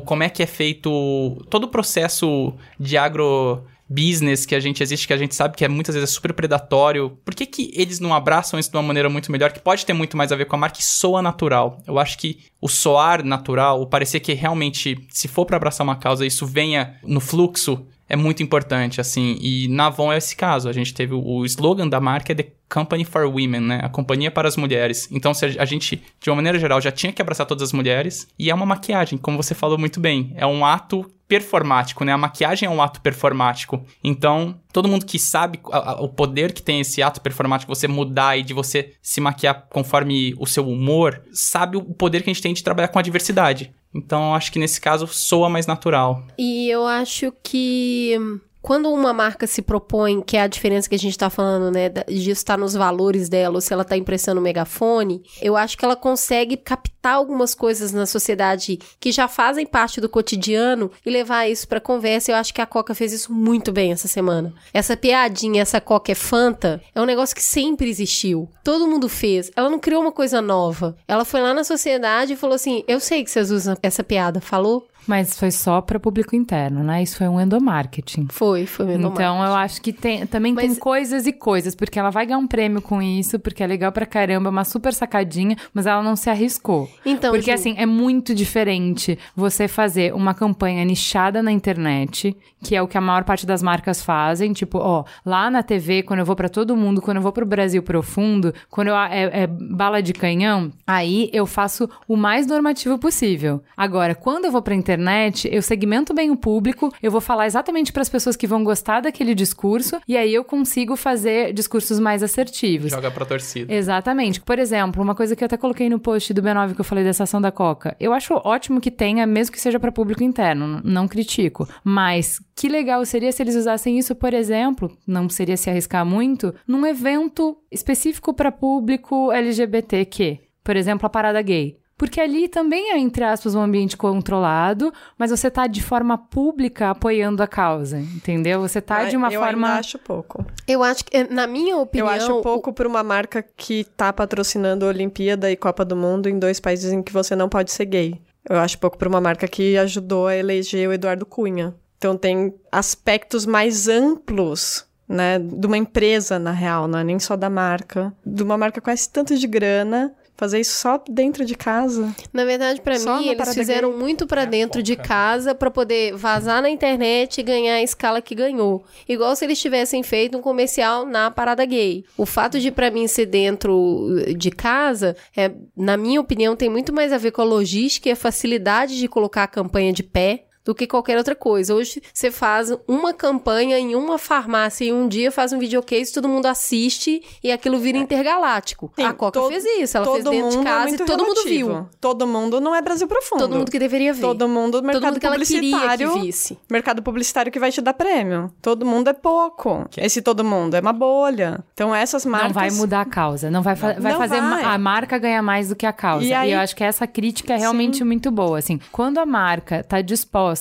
[0.00, 5.06] como é que é feito todo o processo de agro business que a gente existe,
[5.06, 7.18] que a gente sabe que é muitas vezes é super predatório.
[7.24, 9.92] Por que, que eles não abraçam isso de uma maneira muito melhor, que pode ter
[9.92, 11.78] muito mais a ver com a marca e soa natural?
[11.86, 15.96] Eu acho que o soar natural, o parecer que realmente, se for para abraçar uma
[15.96, 19.38] causa, isso venha no fluxo, é muito importante, assim.
[19.40, 20.68] E na Avon é esse caso.
[20.68, 23.80] A gente teve o, slogan da marca é The Company for Women, né?
[23.82, 25.06] A companhia para as mulheres.
[25.12, 28.26] Então, a, gente, de uma maneira geral, já tinha que abraçar todas as mulheres.
[28.38, 30.32] E é uma maquiagem, como você falou muito bem.
[30.36, 32.12] É um ato performático, né?
[32.12, 33.84] A maquiagem é um ato performático.
[34.02, 35.60] Então, todo mundo que sabe
[35.98, 40.34] o poder que tem esse ato performático, você mudar e de você se maquiar conforme
[40.38, 43.70] o seu humor, sabe o poder que a gente tem de trabalhar com a diversidade.
[43.94, 46.24] Então, acho que nesse caso soa mais natural.
[46.38, 48.18] E eu acho que
[48.62, 51.88] quando uma marca se propõe, que é a diferença que a gente está falando, né,
[51.88, 55.84] de estar nos valores dela, ou se ela está impressando o megafone, eu acho que
[55.84, 61.48] ela consegue captar algumas coisas na sociedade que já fazem parte do cotidiano e levar
[61.48, 62.30] isso para conversa.
[62.30, 64.54] Eu acho que a Coca fez isso muito bem essa semana.
[64.72, 68.48] Essa piadinha, essa Coca é Fanta, é um negócio que sempre existiu.
[68.62, 69.50] Todo mundo fez.
[69.56, 70.96] Ela não criou uma coisa nova.
[71.08, 74.40] Ela foi lá na sociedade e falou assim: Eu sei que vocês usam essa piada.
[74.40, 74.86] Falou?
[75.06, 77.02] Mas foi só para público interno, né?
[77.02, 78.28] Isso foi um endomarketing.
[78.30, 79.22] Foi, foi um endomarketing.
[79.22, 80.64] Então eu acho que tem, também mas...
[80.64, 83.90] tem coisas e coisas, porque ela vai ganhar um prêmio com isso, porque é legal
[83.90, 86.88] pra caramba, uma super sacadinha, mas ela não se arriscou.
[87.04, 87.54] Então, porque Ju...
[87.54, 92.96] assim, é muito diferente você fazer uma campanha nichada na internet, que é o que
[92.96, 96.48] a maior parte das marcas fazem, tipo, ó, lá na TV, quando eu vou para
[96.48, 100.72] todo mundo, quando eu vou pro Brasil profundo, quando eu, é, é bala de canhão,
[100.86, 103.62] aí eu faço o mais normativo possível.
[103.76, 107.46] Agora, quando eu vou pra internet, internet, eu segmento bem o público, eu vou falar
[107.46, 111.98] exatamente para as pessoas que vão gostar daquele discurso e aí eu consigo fazer discursos
[111.98, 112.90] mais assertivos.
[112.90, 113.72] Joga pra torcida.
[113.72, 114.40] Exatamente.
[114.40, 117.04] Por exemplo, uma coisa que eu até coloquei no post do B9 que eu falei
[117.04, 117.96] dessa ação da Coca.
[117.98, 121.66] Eu acho ótimo que tenha, mesmo que seja para público interno, não critico.
[121.82, 126.54] Mas que legal seria se eles usassem isso, por exemplo, não seria se arriscar muito,
[126.66, 130.40] num evento específico para público LGBTQ.
[130.62, 131.81] Por exemplo, a parada gay.
[132.02, 136.90] Porque ali também é, entre aspas, um ambiente controlado, mas você tá de forma pública
[136.90, 138.60] apoiando a causa, entendeu?
[138.60, 139.68] Você tá de uma eu forma.
[139.68, 140.44] Eu acho pouco.
[140.66, 142.08] Eu acho que, na minha opinião.
[142.08, 146.28] Eu acho pouco por uma marca que tá patrocinando a Olimpíada e Copa do Mundo
[146.28, 148.20] em dois países em que você não pode ser gay.
[148.50, 151.72] Eu acho pouco por uma marca que ajudou a eleger o Eduardo Cunha.
[151.98, 157.36] Então tem aspectos mais amplos né, de uma empresa, na real, não é nem só
[157.36, 158.12] da marca.
[158.26, 162.14] De uma marca com esse tanto de grana fazer isso só dentro de casa.
[162.32, 166.62] Na verdade, para mim, eles fizeram muito para é dentro de casa para poder vazar
[166.62, 168.84] na internet e ganhar a escala que ganhou.
[169.08, 172.04] Igual se eles tivessem feito um comercial na parada gay.
[172.16, 176.92] O fato de para mim ser dentro de casa, é, na minha opinião, tem muito
[176.92, 180.46] mais a ver com a logística e a facilidade de colocar a campanha de pé
[180.64, 181.74] do que qualquer outra coisa.
[181.74, 186.28] Hoje você faz uma campanha em uma farmácia e um dia faz um videocase, todo
[186.28, 188.92] mundo assiste e aquilo vira intergaláctico.
[188.96, 190.88] Sim, a Coca todo- fez isso, ela fez todo dentro de mundo é casa e
[190.90, 191.68] muito todo mundo relativo.
[191.74, 191.86] viu.
[192.00, 193.40] Todo mundo não é Brasil profundo.
[193.40, 194.20] Todo mundo que deveria ver.
[194.20, 196.12] Todo mundo do mercado mundo que ela queria que publicitário.
[196.20, 196.58] visse.
[196.70, 198.52] Mercado publicitário que vai te dar prêmio.
[198.62, 199.86] Todo mundo é pouco.
[199.96, 201.64] Esse todo mundo é uma bolha.
[201.74, 202.48] Então essas marcas.
[202.48, 204.62] Não vai mudar a causa, não vai, fa- vai Não fazer vai.
[204.64, 206.24] a marca ganhar mais do que a causa.
[206.24, 208.78] E E, aí- eu acho que essa crítica é realmente muito boa, assim.
[208.92, 210.51] Quando a marca está disposta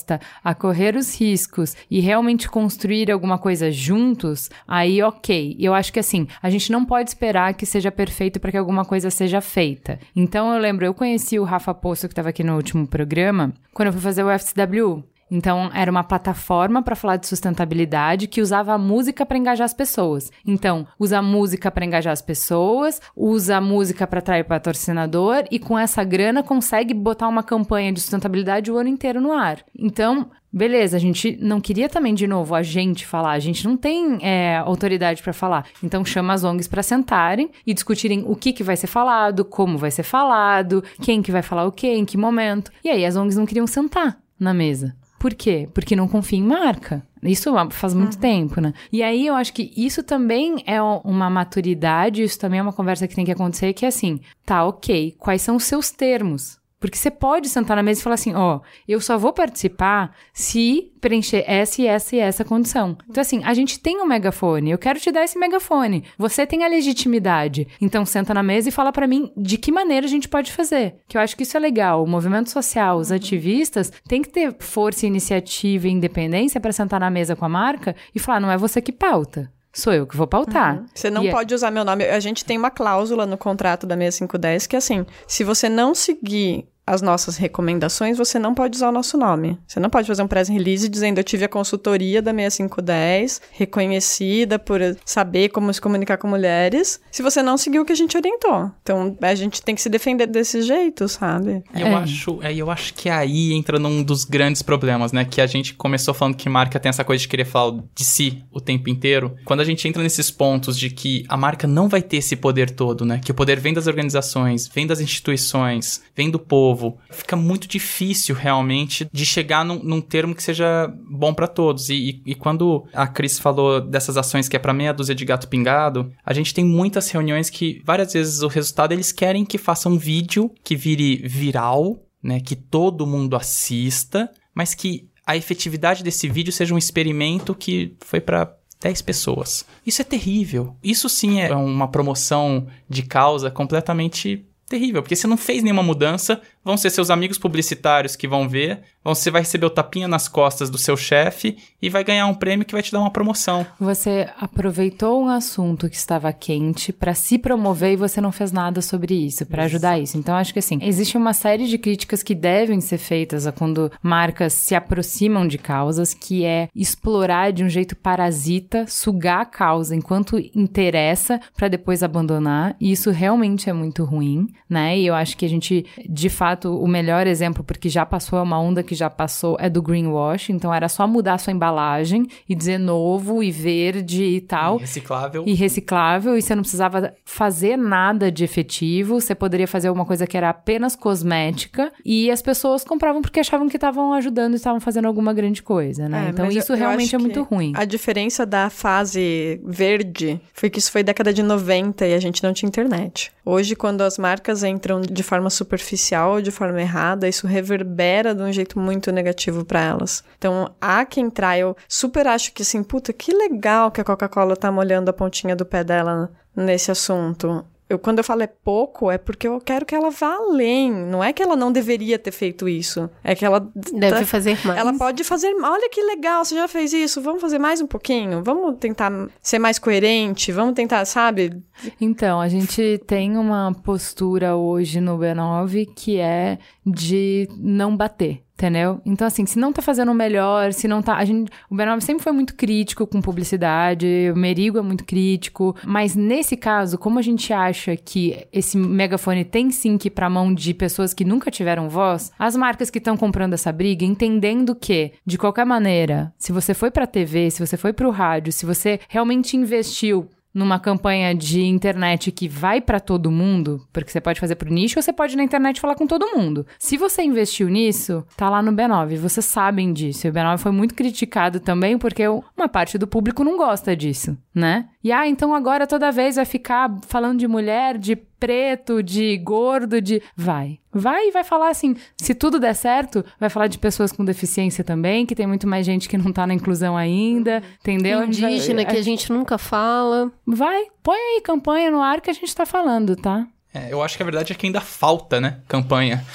[0.44, 5.56] a correr os riscos e realmente construir alguma coisa juntos, aí ok.
[5.60, 8.86] Eu acho que assim, a gente não pode esperar que seja perfeito para que alguma
[8.86, 10.00] coisa seja feita.
[10.16, 13.88] Então eu lembro, eu conheci o Rafa Poço que estava aqui no último programa, quando
[13.88, 15.11] eu fui fazer o FCW.
[15.32, 19.74] Então, era uma plataforma para falar de sustentabilidade que usava a música para engajar as
[19.74, 20.30] pessoas.
[20.46, 25.58] Então, usa a música para engajar as pessoas, usa a música para atrair patrocinador e
[25.58, 29.60] com essa grana consegue botar uma campanha de sustentabilidade o ano inteiro no ar.
[29.74, 33.32] Então, Beleza, a gente não queria também, de novo, a gente falar.
[33.32, 35.66] A gente não tem é, autoridade para falar.
[35.82, 39.78] Então chama as ONGs para sentarem e discutirem o que, que vai ser falado, como
[39.78, 42.70] vai ser falado, quem que vai falar o quê, em que momento.
[42.84, 44.94] E aí as ONGs não queriam sentar na mesa.
[45.22, 45.70] Por quê?
[45.72, 47.04] Porque não confia em marca.
[47.22, 48.74] Isso faz muito tempo, né?
[48.92, 53.08] E aí eu acho que isso também é uma maturidade, isso também é uma conversa
[53.08, 56.60] que tem que acontecer, que é assim, tá, ok, quais são os seus termos?
[56.82, 60.92] Porque você pode sentar na mesa e falar assim, ó, eu só vou participar se
[61.00, 62.98] preencher essa e essa e essa condição.
[63.08, 66.04] Então, assim, a gente tem um megafone, eu quero te dar esse megafone.
[66.18, 67.68] Você tem a legitimidade.
[67.80, 70.96] Então, senta na mesa e fala pra mim de que maneira a gente pode fazer.
[71.08, 72.04] Que eu acho que isso é legal.
[72.04, 77.10] O movimento social, os ativistas, tem que ter força, iniciativa e independência para sentar na
[77.12, 79.52] mesa com a marca e falar, não é você que pauta.
[79.74, 80.84] Sou eu que vou pautar.
[80.94, 82.04] Você não E é- pode usar meu nome.
[82.04, 85.96] A gente tem uma cláusula no contrato da 6510 que é assim: se você não
[85.96, 89.58] seguir as nossas recomendações, você não pode usar o nosso nome.
[89.66, 94.60] Você não pode fazer um press release dizendo eu tive a consultoria da 6510, reconhecida
[94.60, 98.18] por saber como se comunicar com mulheres, se você não seguiu o que a gente
[98.18, 98.70] orientou.
[98.84, 101.64] Então, a gente tem que se defender desse jeito, sabe?
[101.74, 101.94] Eu É.
[101.96, 105.24] acho, é, eu acho que aí entra num dos grandes problemas, né?
[105.24, 108.44] Que a gente começou falando que marca tem essa coisa de querer falar de si
[108.52, 109.36] o tempo inteiro.
[109.46, 112.70] Quando a gente entra nesses pontos de que a marca não vai ter esse poder
[112.72, 113.22] todo, né?
[113.24, 116.81] Que o poder vem das organizações, vem das instituições, vem do povo.
[117.10, 121.90] Fica muito difícil realmente de chegar num, num termo que seja bom pra todos.
[121.90, 121.94] E,
[122.26, 125.48] e- e quando a Cris falou dessas ações que é pra meia dúzia de gato
[125.48, 129.90] pingado, a gente tem muitas reuniões que várias vezes o resultado eles querem que faça
[129.90, 136.28] um vídeo que vire viral, né, que todo mundo assista, mas que a efetividade desse
[136.28, 138.52] vídeo seja um experimento que foi pra
[138.82, 139.64] 10 pessoas.
[139.86, 140.76] Isso é terrível.
[140.84, 146.42] Isso sim é uma promoção de causa completamente terrível, porque você não fez nenhuma mudança,
[146.64, 150.70] vão ser seus amigos publicitários que vão ver, você vai receber o tapinha nas costas
[150.70, 153.66] do seu chefe e vai ganhar um prêmio que vai te dar uma promoção.
[153.80, 158.82] Você aproveitou um assunto que estava quente para se promover e você não fez nada
[158.82, 160.18] sobre isso, para ajudar isso.
[160.18, 163.92] Então, acho que assim, existe uma série de críticas que devem ser feitas a quando
[164.02, 169.96] marcas se aproximam de causas, que é explorar de um jeito parasita, sugar a causa
[169.96, 172.76] enquanto interessa para depois abandonar.
[172.80, 174.98] E isso realmente é muito ruim, né?
[174.98, 178.42] E eu acho que a gente, de fato, o melhor exemplo, porque já passou, é
[178.42, 180.50] uma onda que já passou, é do greenwash.
[180.50, 184.78] Então, era só mudar sua embalagem e dizer novo e verde e tal.
[184.78, 185.44] Reciclável.
[185.48, 190.26] E reciclável, e você não precisava fazer nada de efetivo, você poderia fazer uma coisa
[190.28, 194.80] que era apenas cosmética, e as pessoas compravam porque achavam que estavam ajudando e estavam
[194.80, 196.26] fazendo alguma grande coisa, né?
[196.28, 197.72] É, então eu- isso eu realmente acho é muito ruim.
[197.76, 202.44] A diferença da fase verde foi que isso foi década de 90 e a gente
[202.44, 203.32] não tinha internet.
[203.46, 208.44] Hoje, quando as marcas entram de forma superficial ou de forma errada, isso reverbera de
[208.44, 210.24] um jeito muito negativo para elas.
[210.38, 211.58] Então, há quem entrar.
[211.58, 215.56] Eu super acho que assim, puta, que legal que a Coca-Cola tá molhando a pontinha
[215.56, 217.66] do pé dela nesse assunto.
[217.92, 220.92] Eu, quando eu falo é pouco, é porque eu quero que ela vá além.
[220.92, 223.10] Não é que ela não deveria ter feito isso.
[223.24, 224.80] É que ela Deve tá- fazer mais.
[224.80, 225.54] ela pode fazer.
[225.62, 227.22] Olha que legal, você já fez isso.
[227.22, 228.42] Vamos fazer mais um pouquinho.
[228.44, 229.12] Vamos tentar
[229.42, 230.52] ser mais coerente.
[230.52, 231.62] Vamos tentar, sabe?
[232.00, 238.42] Então, a gente tem uma postura hoje no B9 que é de não bater.
[238.62, 239.02] Entendeu?
[239.04, 241.16] Então, assim, se não tá fazendo o melhor, se não tá.
[241.16, 245.76] A gente, o B9 sempre foi muito crítico com publicidade, o Merigo é muito crítico.
[245.84, 250.30] Mas nesse caso, como a gente acha que esse megafone tem sim que ir pra
[250.30, 254.76] mão de pessoas que nunca tiveram voz, as marcas que estão comprando essa briga, entendendo
[254.76, 258.64] que, de qualquer maneira, se você foi pra TV, se você foi pro rádio, se
[258.64, 264.40] você realmente investiu numa campanha de internet que vai para todo mundo, porque você pode
[264.40, 266.66] fazer pro nicho ou você pode na internet falar com todo mundo.
[266.78, 270.28] Se você investiu nisso, tá lá no B9, vocês sabem disso.
[270.28, 274.38] E o B9 foi muito criticado também porque uma parte do público não gosta disso,
[274.54, 274.90] né?
[275.04, 280.02] E ah, então agora toda vez vai ficar falando de mulher, de preto, de gordo,
[280.02, 280.22] de.
[280.36, 280.80] Vai.
[280.92, 281.96] Vai e vai falar assim.
[282.18, 285.86] Se tudo der certo, vai falar de pessoas com deficiência também, que tem muito mais
[285.86, 288.24] gente que não tá na inclusão ainda, entendeu?
[288.24, 290.32] Indígena, que a gente nunca fala.
[290.46, 290.86] Vai.
[291.02, 293.48] Põe aí campanha no ar que a gente tá falando, tá?
[293.74, 295.60] É, eu acho que a verdade é que ainda falta, né?
[295.68, 296.26] Campanha.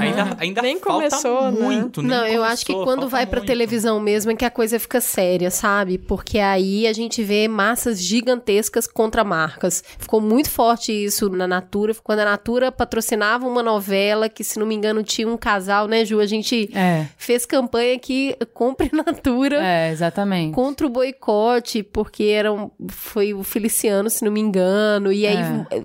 [0.00, 1.60] ainda, ainda Nem falta começou, né?
[1.60, 2.00] muito.
[2.02, 3.48] nem Não, eu começou, acho que quando vai pra muito.
[3.48, 5.98] televisão mesmo é que a coisa fica séria, sabe?
[5.98, 9.84] Porque aí a gente vê massas gigantescas contra marcas.
[9.98, 14.66] Ficou muito forte isso na Natura, quando a Natura patrocinava uma novela que, se não
[14.66, 16.20] me engano, tinha um casal, né, Ju?
[16.20, 17.06] A gente É.
[17.18, 19.62] fez campanha que compre Natura.
[19.62, 20.54] É, exatamente.
[20.54, 25.36] Contra o boicote, porque era um- foi o Feliciano, se não me engano, e aí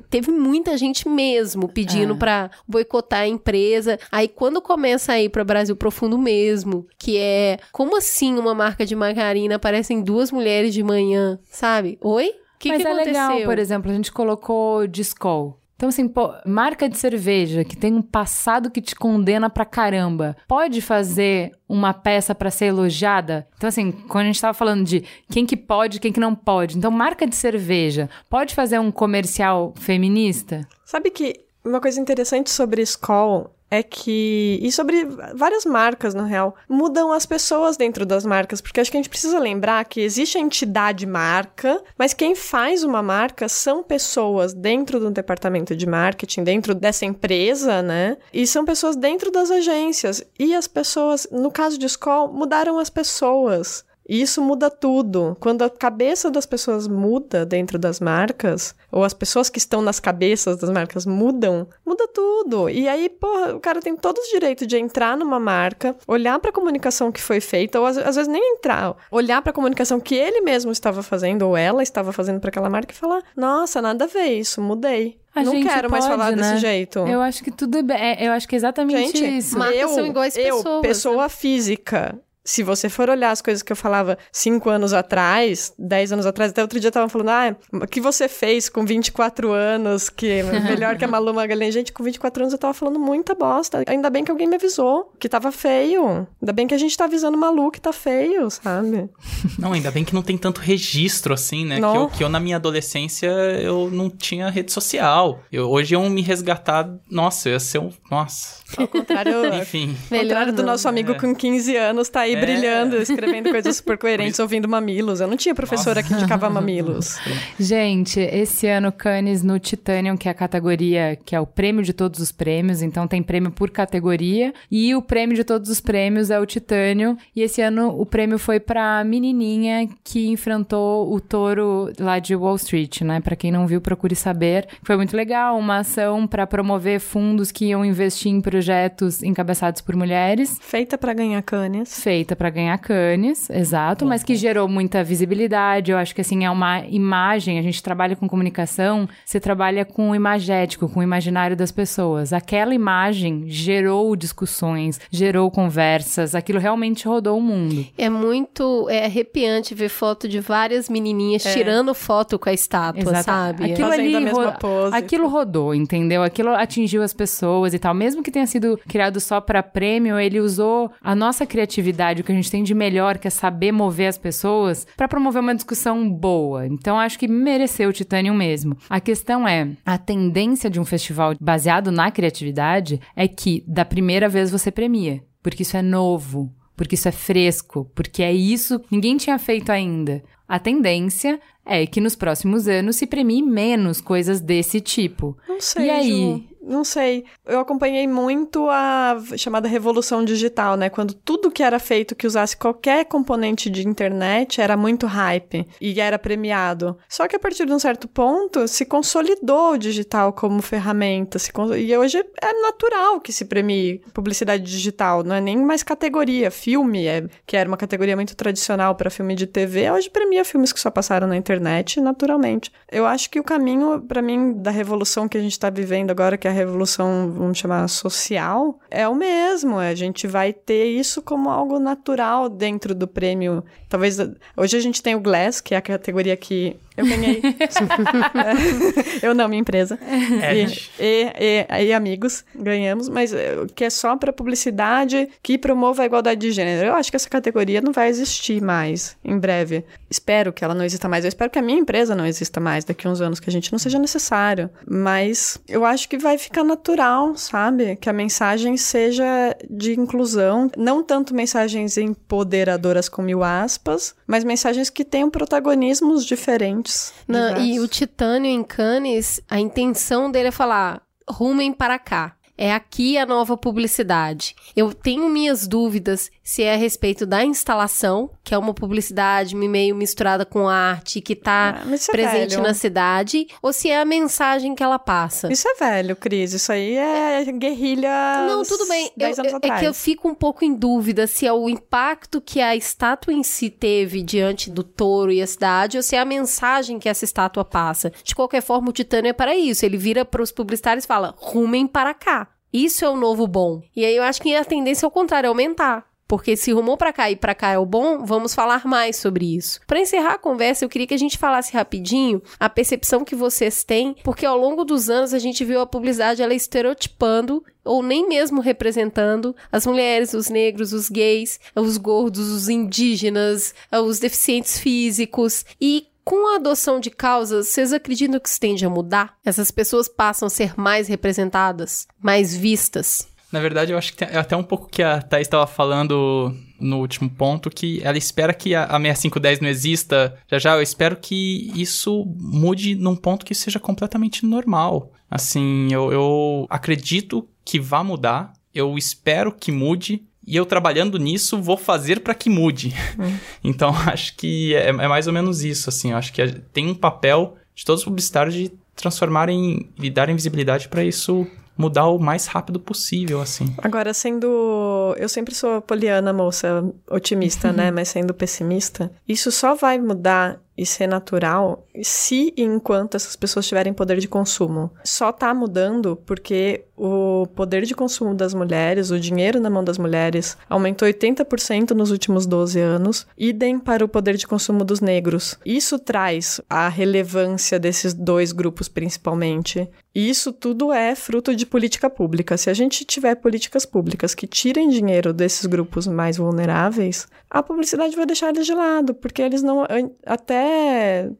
[0.09, 2.17] teve muita gente mesmo pedindo É.
[2.17, 3.97] pra boicotar a empresa.
[4.11, 8.85] Aí quando começa a ir pra Brasil Profundo mesmo, que é como assim uma marca
[8.85, 11.97] de margarina aparecem duas mulheres de manhã, sabe?
[12.01, 12.31] Oi?
[12.59, 13.13] Que, Mas que é aconteceu?
[13.29, 15.57] legal, por exemplo, a gente colocou Discol.
[15.79, 20.35] Então, assim, pô, marca de cerveja que tem um passado que te condena pra caramba,
[20.45, 23.47] pode fazer uma peça pra ser elogiada?
[23.55, 26.77] Então, assim, quando a gente tava falando de quem que pode, quem que não pode.
[26.77, 30.67] Então, marca de cerveja pode fazer um comercial feminista?
[30.83, 34.59] Sabe que uma coisa interessante sobre Skoll é que.
[34.61, 38.61] E sobre várias marcas, no real, mudam as pessoas dentro das marcas.
[38.61, 42.83] Porque acho que a gente precisa lembrar que existe a entidade marca, mas quem faz
[42.83, 48.17] uma marca são pessoas dentro do departamento de marketing, dentro dessa empresa, né?
[48.33, 50.23] E são pessoas dentro das agências.
[50.39, 53.83] E as pessoas, no caso de Skoll, mudaram as pessoas.
[54.09, 55.37] E isso muda tudo.
[55.39, 59.99] Quando a cabeça das pessoas muda dentro das marcas, ou as pessoas que estão nas
[59.99, 62.67] cabeças das marcas mudam, muda tudo.
[62.69, 66.51] E aí, porra, o cara tem todos os direitos de entrar numa marca, olhar pra
[66.51, 70.41] comunicação que foi feita, ou às, às vezes nem entrar, olhar pra comunicação que ele
[70.41, 74.07] mesmo estava fazendo, ou ela estava fazendo pra aquela marca e falar: nossa, nada a
[74.07, 75.19] ver isso, mudei.
[75.35, 76.37] A Não quero mais pode, falar né?
[76.37, 76.99] desse jeito.
[76.99, 77.95] Eu acho que tudo é bem.
[77.97, 79.57] é, Eu acho que é exatamente Gente, isso.
[79.59, 80.81] Marcas eu, são iguais eu, pessoas, né?
[80.81, 82.19] pessoa física.
[82.49, 86.49] Se você for olhar as coisas que eu falava cinco anos atrás, 10 anos atrás,
[86.49, 90.41] até outro dia estavam falando, ah, o que você fez com 24 anos, que é
[90.67, 91.75] melhor que a Malu Magalhães.
[91.75, 93.83] Gente, com 24 anos eu tava falando muita bosta.
[93.85, 96.27] Ainda bem que alguém me avisou que tava feio.
[96.41, 99.07] Ainda bem que a gente tá avisando o Malu que tá feio, sabe?
[99.59, 101.75] Não, ainda bem que não tem tanto registro assim, né?
[101.75, 103.29] Que eu, que eu, na minha adolescência,
[103.61, 105.43] eu não tinha rede social.
[105.51, 107.91] Eu, hoje eu me resgatar, nossa, eu ia ser um.
[108.09, 108.63] Nossa.
[108.77, 109.95] Ao contrário, Enfim.
[110.11, 112.45] Ao contrário do nosso amigo com 15 anos, tá aí É.
[112.45, 115.19] brilhando, escrevendo coisas super coerentes, ouvindo mamilos.
[115.21, 117.17] Eu não tinha professora que indicava mamilos.
[117.59, 121.93] Gente, esse ano Cannes no Titanium, que é a categoria que é o prêmio de
[121.93, 126.29] todos os prêmios, então tem prêmio por categoria, e o prêmio de todos os prêmios
[126.31, 131.91] é o Titanium, e esse ano o prêmio foi pra menininha que enfrentou o touro
[131.99, 133.19] lá de Wall Street, né?
[133.19, 134.67] Pra quem não viu, procure saber.
[134.83, 139.95] Foi muito legal, uma ação pra promover fundos que iam investir em projetos encabeçados por
[139.95, 142.01] mulheres Feita pra ganhar canes.
[142.01, 145.91] feita pra ganhar Cannes, exato, mas que gerou muita visibilidade.
[145.91, 147.59] Eu acho que assim é uma imagem.
[147.59, 152.33] A gente trabalha com comunicação, você trabalha com o imagético, com o imaginário das pessoas.
[152.33, 156.35] Aquela imagem gerou discussões, gerou conversas.
[156.35, 157.85] Aquilo realmente rodou o mundo.
[157.97, 163.23] É muito é arrepiante ver foto de várias menininhas tirando foto com a estátua, Exata-
[163.23, 163.71] sabe?
[163.71, 164.95] Aquilo Fazendo ali a mesma ro- pose.
[164.95, 166.23] Aquilo rodou, entendeu?
[166.23, 167.93] Aquilo atingiu as pessoas e tal.
[167.93, 172.31] Mesmo que tenha sido criado só para prêmio, ele usou a nossa criatividade, o que
[172.31, 176.09] a gente tem de melhor, que é saber mover as pessoas, para promover uma discussão
[176.09, 176.65] boa.
[176.67, 178.77] Então acho que mereceu o Titanium mesmo.
[178.89, 184.29] A questão é, a tendência de um festival baseado na criatividade é que da primeira
[184.29, 188.87] vez você premia, porque isso é novo, porque isso é fresco, porque é isso que
[188.91, 190.23] ninguém tinha feito ainda.
[190.47, 195.37] A tendência é que nos próximos anos se premie menos coisas desse tipo.
[195.47, 195.85] Não sei.
[195.85, 196.09] E aí?
[196.09, 196.43] Ju.
[196.69, 197.25] Não sei.
[197.45, 200.89] Eu acompanhei muito a chamada revolução digital, né?
[200.89, 205.99] Quando tudo que era feito que usasse qualquer componente de internet era muito hype e
[205.99, 206.95] era premiado.
[207.09, 211.39] Só que a partir de um certo ponto se consolidou o digital como ferramenta.
[211.39, 215.81] Se con- E hoje é natural que se premie publicidade digital, não é nem mais
[215.81, 216.51] categoria.
[216.51, 217.27] Filme, é...
[217.47, 220.91] que era uma categoria muito tradicional para filme de TV, hoje premia filmes que só
[220.91, 222.71] passaram na internet, naturalmente.
[222.91, 226.37] Eu acho que o caminho, para mim, da revolução que a gente está vivendo agora,
[226.37, 229.77] que é a revolução, vamos chamar, social, é o mesmo.
[229.77, 233.63] A gente vai ter isso como algo natural dentro do prêmio.
[233.87, 234.17] Talvez.
[234.55, 237.41] Hoje a gente tem o Glass, que é a categoria que Eu ganhei.
[239.21, 239.97] eu não, minha empresa.
[240.41, 240.65] É, e,
[240.99, 246.05] e, e- e amigos ganhamos, mas eh, que é só para publicidade que promova a
[246.05, 246.87] igualdade de gênero.
[246.87, 249.83] Eu acho que essa categoria não vai existir mais em breve.
[250.09, 251.23] Espero que ela não exista mais.
[251.23, 253.53] Eu espero que a minha empresa não exista mais daqui a uns anos, que a
[253.53, 254.69] gente não seja necessário.
[254.87, 257.95] Mas eu acho que vai ficar natural, sabe?
[257.95, 264.89] Que a mensagem seja de inclusão, não tanto mensagens empoderadoras com mil aspas, mas mensagens
[264.89, 266.88] que tenham protagonismos diferentes.
[267.27, 272.35] Não, e o Titânio em Cannes, a intenção dele é falar: rumem para cá.
[272.61, 274.53] É aqui a nova publicidade.
[274.75, 279.95] Eu tenho minhas dúvidas se é a respeito da instalação, que é uma publicidade meio
[279.95, 282.63] misturada com arte, que tá Ah, é presente velho.
[282.63, 285.49] na cidade, ou se é a mensagem que ela passa.
[285.53, 286.51] Isso é velho, Cris.
[286.51, 288.45] Isso aí é guerrilha.
[288.45, 289.09] Não, tudo bem.
[289.15, 292.59] 10 Eu- é que eu fico um pouco em dúvida se é o impacto que
[292.59, 296.25] a estátua em si teve diante do touro e a cidade, ou se é a
[296.25, 298.11] mensagem que essa estátua passa.
[298.21, 299.85] De qualquer forma, o Titânio é para isso.
[299.85, 302.48] Ele vira para os publicitários e fala: rumem para cá.
[302.71, 303.81] Isso é o novo bom.
[303.95, 306.09] E aí eu acho que a tendência é o contrário, é aumentar.
[306.29, 309.55] Porque se rumou pra cá e pra cá é o bom, vamos falar mais sobre
[309.55, 309.79] isso.
[309.87, 313.83] Pra encerrar a conversa, eu queria que a gente falasse rapidinho a percepção que vocês
[313.83, 318.27] têm, porque ao longo dos anos a gente viu a publicidade ela estereotipando ou nem
[318.29, 325.65] mesmo representando as mulheres, os negros, os gays, os gordos, os indígenas, os deficientes físicos
[325.81, 329.37] e com a adoção de causas, vocês acreditam que isso tende a mudar?
[329.43, 333.27] Essas pessoas passam a ser mais representadas, mais vistas?
[333.51, 336.99] Na verdade, eu acho que é até um pouco que a Thaís estava falando no
[336.99, 340.37] último ponto, que ela espera que a, a 6510 não exista.
[340.47, 345.11] Já já, eu espero que isso mude num ponto que seja completamente normal.
[345.29, 351.61] Assim, eu, eu acredito que vá mudar, eu espero que mude, e eu trabalhando nisso
[351.61, 352.95] vou fazer para que mude.
[353.63, 356.11] então, acho que é, é mais ou menos isso, assim.
[356.11, 356.43] Acho que
[356.73, 361.47] tem um papel de todos os publicitários de transformarem e darem visibilidade para isso
[361.77, 363.73] mudar o mais rápido possível, assim.
[363.77, 365.15] Agora, sendo.
[365.17, 367.91] Eu sempre sou poliana, moça, otimista, né?
[367.91, 373.67] Mas sendo pessimista, isso só vai mudar e ser natural se e enquanto essas pessoas
[373.67, 374.89] tiverem poder de consumo.
[375.03, 379.97] Só tá mudando porque o poder de consumo das mulheres, o dinheiro na mão das
[379.97, 385.57] mulheres, aumentou 80% nos últimos 12 anos, idem para o poder de consumo dos negros.
[385.65, 389.89] Isso traz a relevância desses dois grupos principalmente.
[390.13, 392.57] E isso tudo é fruto de política pública.
[392.57, 398.15] Se a gente tiver políticas públicas que tirem dinheiro desses grupos mais vulneráveis, a publicidade
[398.15, 399.83] vai deixar eles de lado, porque eles não.
[399.83, 400.09] an-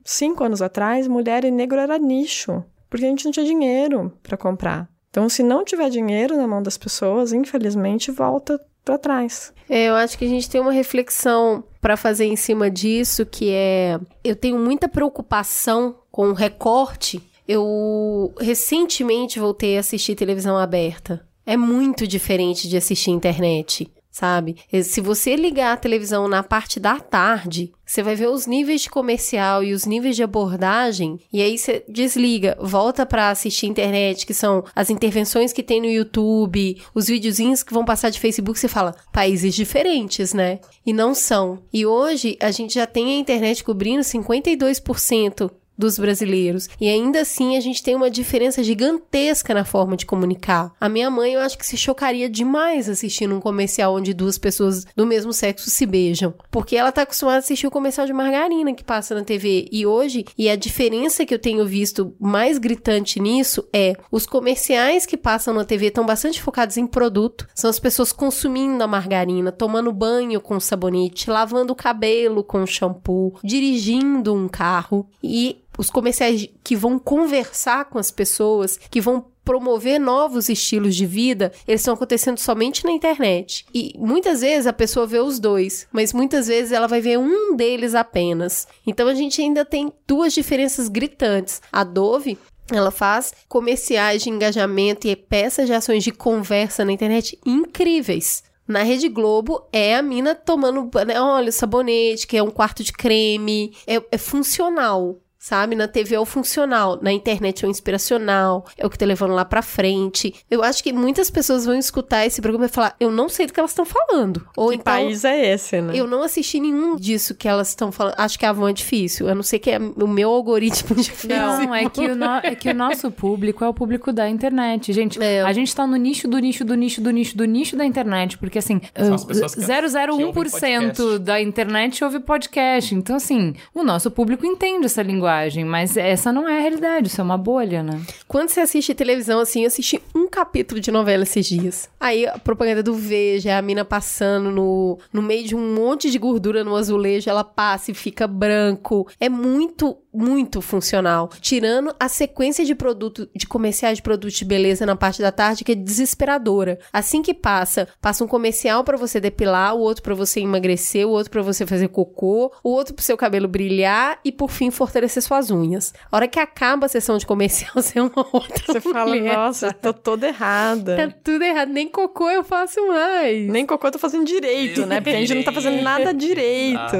[0.04, 4.38] Cinco anos atrás, mulher e negro era nicho, porque a gente não tinha dinheiro para
[4.38, 4.90] comprar.
[5.10, 9.54] Então, se não tiver dinheiro na mão das pessoas, infelizmente volta para trás.
[9.70, 13.52] É, eu acho que a gente tem uma reflexão para fazer em cima disso, que
[13.52, 17.22] é eu tenho muita preocupação com o recorte.
[17.48, 21.26] Eu recentemente voltei a assistir televisão aberta.
[21.46, 24.58] É muito diferente de assistir internet, sabe?
[24.84, 28.90] Se você ligar a televisão na parte da tarde, você vai ver os níveis de
[28.90, 34.34] comercial e os níveis de abordagem, e aí você desliga, volta pra assistir internet, que
[34.34, 38.68] são as intervenções que tem no YouTube, os videozinhos que vão passar de Facebook, você
[38.68, 40.60] fala, países diferentes, né?
[40.86, 41.60] E não são.
[41.74, 45.50] E hoje a gente já tem a internet cobrindo 52%
[45.80, 46.70] dos brasileiros.
[46.80, 50.74] E ainda assim a gente tem uma diferença gigantesca na forma de comunicar.
[50.80, 54.86] A minha mãe eu acho que se chocaria demais assistindo um comercial onde duas pessoas
[54.96, 58.74] do mesmo sexo se beijam, porque ela tá acostumada a assistir o comercial de margarina
[58.74, 59.70] que passa na TV.
[59.72, 65.06] E hoje, e a diferença que eu tenho visto mais gritante nisso é os comerciais
[65.06, 67.48] que passam na TV estão bastante focados em produto.
[67.56, 73.40] São as pessoas consumindo a margarina, tomando banho com sabonete, lavando o cabelo com shampoo,
[73.44, 79.98] dirigindo um carro e os comerciais que vão conversar com as pessoas, que vão promover
[79.98, 83.66] novos estilos de vida, eles estão acontecendo somente na internet.
[83.74, 87.56] E muitas vezes a pessoa vê os dois, mas muitas vezes ela vai ver um
[87.56, 88.68] deles apenas.
[88.86, 91.62] Então a gente ainda tem duas diferenças gritantes.
[91.72, 92.38] A Dove
[92.70, 98.44] ela faz comerciais de engajamento e peças de ações de conversa na internet incríveis.
[98.68, 102.92] Na Rede Globo é a mina tomando, né, olha, sabonete, que é um quarto de
[102.92, 105.18] creme, é, é funcional.
[105.42, 105.74] Sabe?
[105.74, 109.34] Na TV é o funcional, na internet é o inspiracional, é o que tá levando
[109.34, 110.36] lá pra frente.
[110.52, 113.54] Eu acho que muitas pessoas vão escutar esse programa e falar: eu não sei do
[113.54, 114.46] que elas estão falando.
[114.58, 115.94] Ou que então, país é esse, né?
[115.96, 118.16] eu não assisti nenhum disso que elas estão falando.
[118.18, 119.30] Acho que a Van é difícil.
[119.30, 121.30] A não ser que é o meu algoritmo difícil.
[121.38, 124.92] Não, é que, o no- é que o nosso público é o público da internet.
[124.92, 125.42] Gente, É.
[125.42, 128.38] a gente tá no nicho do nicho do nicho do nicho do nicho da internet.
[128.38, 131.20] Porque, assim, as pessoas que- que ouvem 001% podcast.
[131.20, 132.94] da internet ouve podcast.
[132.94, 135.29] Então, assim, o nosso público entende essa linguagem.
[135.30, 138.02] Linguagem, mas essa não é a realidade, isso é uma bolha, né?
[138.28, 141.90] Quando você assiste televisão, assim, eu assisti um capítulo de novela esses dias.
[142.00, 146.18] Aí a propaganda do Veja, a mina passando no, no meio de um monte de
[146.18, 149.08] gordura no azulejo, ela passa e fica branco.
[149.20, 154.86] É muito muito funcional, tirando a sequência de produto de comerciais de produtos de beleza
[154.86, 156.80] na parte da tarde que é desesperadora.
[156.92, 161.12] Assim que passa, passa um comercial para você depilar, o outro para você emagrecer, o
[161.12, 165.22] outro para você fazer cocô, o outro pro seu cabelo brilhar e por fim fortalecer
[165.22, 165.94] suas unhas.
[166.12, 169.36] A hora que acaba a sessão de comercial, você é uma outra Você fala, mulher,
[169.36, 169.82] nossa, eu sabe?
[169.82, 170.96] tô toda errada.
[170.96, 173.48] Tá tudo errado, nem cocô eu faço mais.
[173.48, 175.02] Nem cocô eu tô fazendo direito, né?
[175.02, 176.96] Porque a gente não tá fazendo nada direito.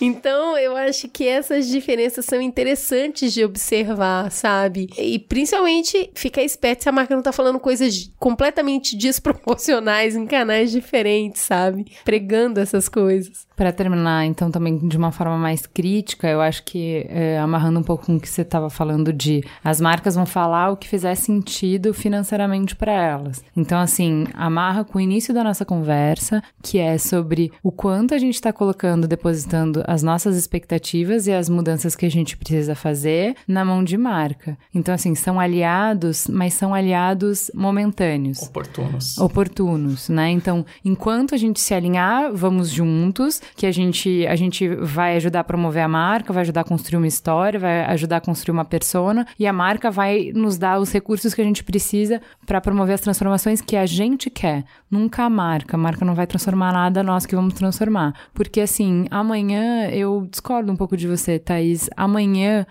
[0.00, 4.88] Então, eu acho que essas diferenças são interessantes de observar, sabe?
[4.96, 10.70] E principalmente ficar esperto se a marca não tá falando coisas completamente desproporcionais em canais
[10.70, 11.86] diferentes, sabe?
[12.04, 13.48] Pregando essas coisas.
[13.56, 17.82] Para terminar, então, também de uma forma mais crítica, eu acho que, é, amarrando um
[17.82, 21.14] pouco com o que você estava falando de as marcas vão falar o que fizer
[21.14, 23.44] sentido financeiramente para elas.
[23.54, 28.18] Então, assim, amarra com o início da nossa conversa, que é sobre o quanto a
[28.18, 33.34] gente está colocando, depositando as nossas expectativas e as mudanças que a gente precisa fazer
[33.46, 34.56] na mão de marca.
[34.74, 39.18] Então, assim, são aliados, mas são aliados momentâneos Oportunos.
[39.18, 40.30] oportunos, né?
[40.30, 45.40] Então, enquanto a gente se alinhar, vamos juntos, que a gente a gente vai ajudar
[45.40, 48.64] a promover a marca, vai ajudar a construir uma história, vai ajudar a construir uma
[48.64, 52.94] persona e a marca vai nos dar os recursos que a gente precisa para promover
[52.94, 54.64] as transformações que a gente quer.
[54.90, 58.14] Nunca a marca, a marca não vai transformar nada, nós que vamos transformar.
[58.34, 61.88] Porque assim, amanhã eu discordo um pouco de você, Thaís.
[61.96, 62.09] Amanhã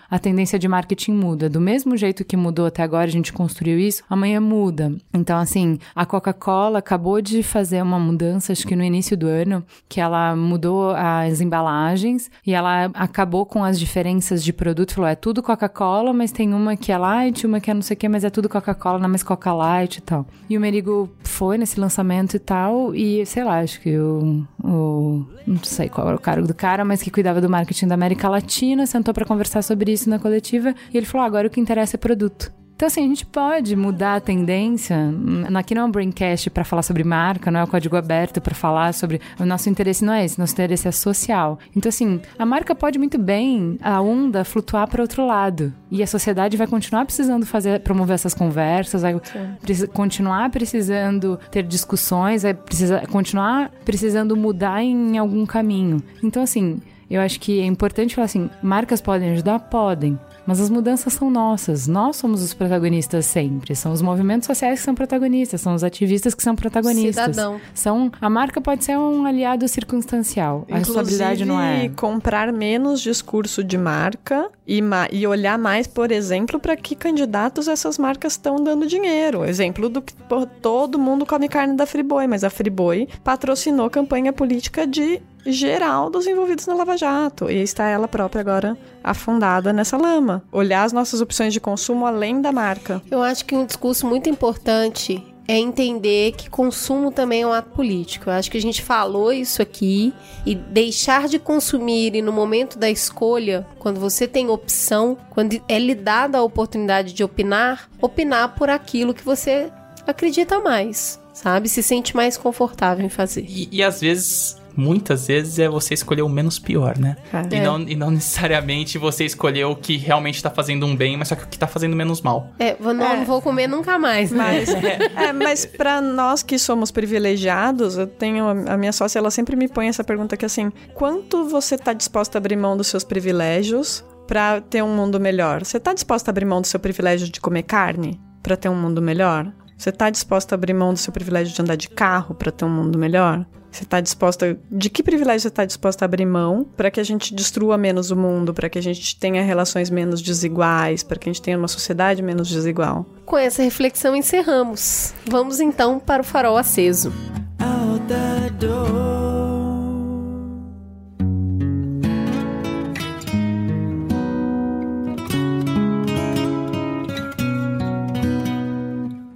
[0.10, 1.50] a tendência de marketing muda.
[1.50, 4.94] Do mesmo jeito que mudou até agora, a gente construiu isso, amanhã muda.
[5.14, 9.64] Então, assim, a Coca-Cola acabou de fazer uma mudança, acho que no início do ano,
[9.88, 14.94] que ela mudou as embalagens e ela acabou com as diferenças de produto.
[14.94, 17.96] Falou, é tudo Coca-Cola, mas tem uma que é light, uma que é não sei
[17.96, 20.26] o que, mas é tudo Coca-Cola, não é mais Coca Light e tal.
[20.50, 25.26] E o Merigo foi nesse lançamento e tal, e sei lá, acho que o, o
[25.48, 28.30] não sei qual era o cargo do cara, mas que cuidava do marketing da América
[28.30, 31.60] Latina, sentou pra conversar sobre isso na coletiva, e ele falou: ah, agora o que
[31.60, 32.59] interessa é produto.
[32.80, 34.96] Então, assim, a gente pode mudar a tendência.
[34.96, 38.40] Hum, Aqui não é um braincast para falar sobre marca, não é o código aberto
[38.40, 39.20] para falar sobre.
[39.38, 41.60] O nosso interesse não é esse, nosso interesse é social.
[41.76, 45.74] Então, assim, a marca pode muito bem, a onda, flutuar para outro lado.
[45.92, 49.20] E a sociedade vai continuar precisando fazer, promover essas conversas, vai
[49.62, 56.02] preci- continuar precisando ter discussões, vai precisar, continuar precisando mudar em algum caminho.
[56.24, 59.60] Então, assim, eu acho que é importante falar assim: marcas podem ajudar?
[59.60, 60.18] Podem.
[60.46, 61.88] Mas as mudanças são nossas.
[61.88, 63.76] Nós somos os protagonistas sempre.
[63.76, 67.36] São os movimentos sociais que são protagonistas, são os ativistas que são protagonistas.
[67.36, 67.60] Cidadão.
[67.74, 70.66] São a marca pode ser um aliado circunstancial.
[70.70, 71.90] a responsabilidade não é.
[71.90, 74.82] comprar menos discurso de marca e,
[75.12, 79.44] e olhar mais, por exemplo, para que candidatos essas marcas estão dando dinheiro.
[79.44, 80.14] Exemplo do que
[80.62, 86.28] todo mundo come carne da Friboi, mas a Friboi patrocinou campanha política de geral dos
[86.28, 87.50] envolvidos na Lava Jato.
[87.50, 90.44] E está ela própria agora afundada nessa lama.
[90.52, 93.02] Olhar as nossas opções de consumo além da marca.
[93.10, 97.72] Eu acho que um discurso muito importante é entender que consumo também é um ato
[97.72, 98.30] político.
[98.30, 100.14] Eu acho que a gente falou isso aqui
[100.46, 105.80] e deixar de consumir e no momento da escolha, quando você tem opção, quando é
[105.80, 109.72] lhe dada a oportunidade de opinar, opinar por aquilo que você
[110.06, 111.68] acredita mais, sabe?
[111.68, 113.44] Se sente mais confortável em fazer.
[113.50, 117.18] E, e às vezes, muitas vezes, é você escolher o menos pior, né?
[117.52, 117.62] E, É.
[117.64, 121.36] não, e não necessariamente você escolher o que realmente tá fazendo um bem, mas só
[121.36, 122.52] que o que tá fazendo menos mal.
[122.58, 123.18] É, vou- não, É.
[123.18, 124.40] não vou comer nunca mais, né?
[124.40, 124.70] Mas,
[125.30, 129.68] é, mas para nós que somos privilegiados, eu tenho a minha sócia, ela sempre me
[129.68, 134.04] põe essa pergunta que assim, quanto você tá disposta a abrir mão dos seus privilégios
[134.28, 135.64] para ter um mundo melhor?
[135.66, 138.76] Você tá disposta a abrir mão do seu privilégio de comer carne para ter um
[138.76, 139.52] mundo melhor?
[139.78, 142.66] Você tá disposta a abrir mão do seu privilégio de andar de carro para ter
[142.66, 143.46] um mundo melhor?
[143.72, 144.58] Você tá disposta.
[144.72, 148.12] De que privilégio você tá disposta a abrir mão para que a gente destrua menos
[148.12, 151.58] o mundo, para que a gente tenha relações menos desiguais, para que a gente tenha
[151.58, 153.06] uma sociedade menos desigual?
[153.26, 155.14] Com essa reflexão encerramos.
[155.28, 157.14] Vamos então para o farol aceso.
[157.62, 159.10] out the door.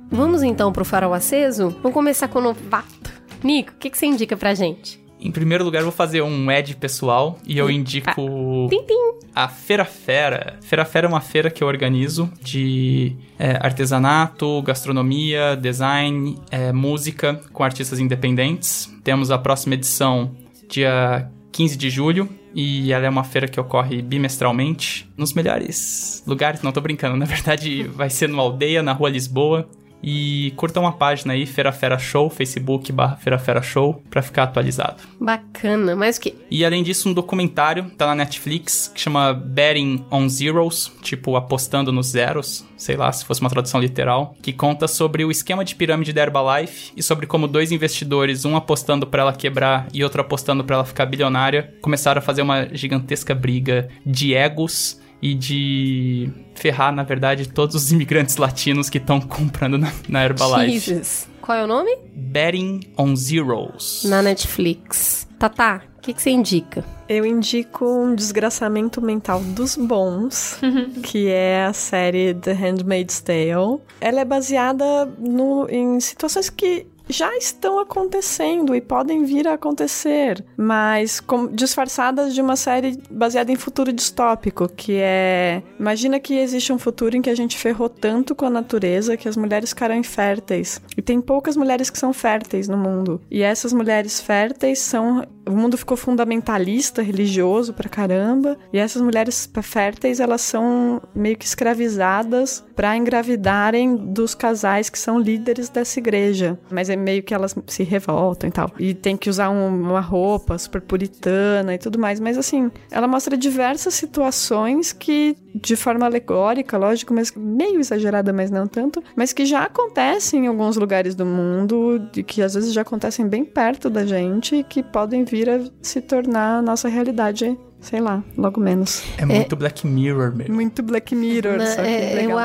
[0.10, 1.70] Vamos então pro farol aceso?
[1.82, 3.03] Vamos começar com o novato.
[3.44, 5.04] Nico, o que, que você indica pra gente?
[5.20, 9.28] Em primeiro lugar, eu vou fazer um ad pessoal e eu indico Tim, tim.
[9.34, 10.60] a Feira Fera.
[10.62, 17.40] Feira Fera é uma feira que eu organizo de é, artesanato, gastronomia, design, é, música
[17.54, 18.94] com artistas independentes.
[19.02, 20.32] Temos a próxima edição
[20.68, 26.62] dia 15 de julho e ela é uma feira que ocorre bimestralmente nos melhores lugares.
[26.62, 29.70] Não tô brincando, na verdade vai ser no Aldeia, na Rua Lisboa.
[30.04, 34.44] E curtam a página aí, Feira Fera Show, Facebook barra Feira Fera Show, pra ficar
[34.44, 35.04] atualizado.
[35.20, 36.36] Bacana, mas o que?
[36.52, 41.92] E além disso, um documentário, tá na Netflix, que chama Betting on Zeros, tipo apostando
[41.92, 45.76] nos zeros, sei lá, se fosse uma tradução literal, que conta sobre o esquema de
[45.76, 50.22] pirâmide da Herbalife e sobre como dois investidores, um apostando para ela quebrar e outro
[50.22, 56.30] apostando para ela ficar bilionária, começaram a fazer uma gigantesca briga de egos e de
[56.54, 60.80] ferrar, na verdade, todos os imigrantes latinos que estão comprando na, na Herbalife.
[60.80, 61.30] Jesus.
[61.40, 61.98] Qual é o nome?
[62.14, 64.04] Betting on Zeros.
[64.04, 65.26] Na Netflix.
[65.40, 66.84] Tatá, o que, que você indica?
[67.08, 70.60] Eu indico um desgraçamento mental dos bons,
[71.04, 73.80] que é a série The Handmaid's Tale.
[74.02, 80.44] Ela é baseada no, em situações que já estão acontecendo e podem vir a acontecer,
[80.58, 85.62] mas com, disfarçadas de uma série baseada em futuro distópico, que é...
[85.80, 89.28] Imagina que existe um futuro em que a gente ferrou tanto com a natureza que
[89.28, 90.82] as mulheres ficarão inférteis.
[90.98, 93.22] E tem poucas mulheres que são férteis no mundo.
[93.30, 95.24] E essas mulheres férteis são...
[95.46, 101.46] O mundo ficou fundamentalista, religioso pra caramba, e essas mulheres férteis, elas são meio que
[101.46, 106.58] escravizadas para engravidarem dos casais que são líderes dessa igreja.
[106.72, 108.72] Mas é meio que elas se revoltam e tal.
[108.80, 112.20] E tem que usar um, uma roupa super puritana e tudo mais.
[112.20, 118.50] Mas assim, ela mostra diversas situações que, de forma alegórica, lógico, mas meio exagerada, mas
[118.50, 122.82] não tanto, mas que já acontecem em alguns lugares do mundo, que às vezes já
[122.82, 127.58] acontecem bem perto da gente e que podem vir a se tornar a nossa realidade
[127.84, 129.04] sei lá, logo menos.
[129.18, 130.56] É muito Black Mirror mesmo.
[130.56, 132.40] Muito Black Mirror, que é, eu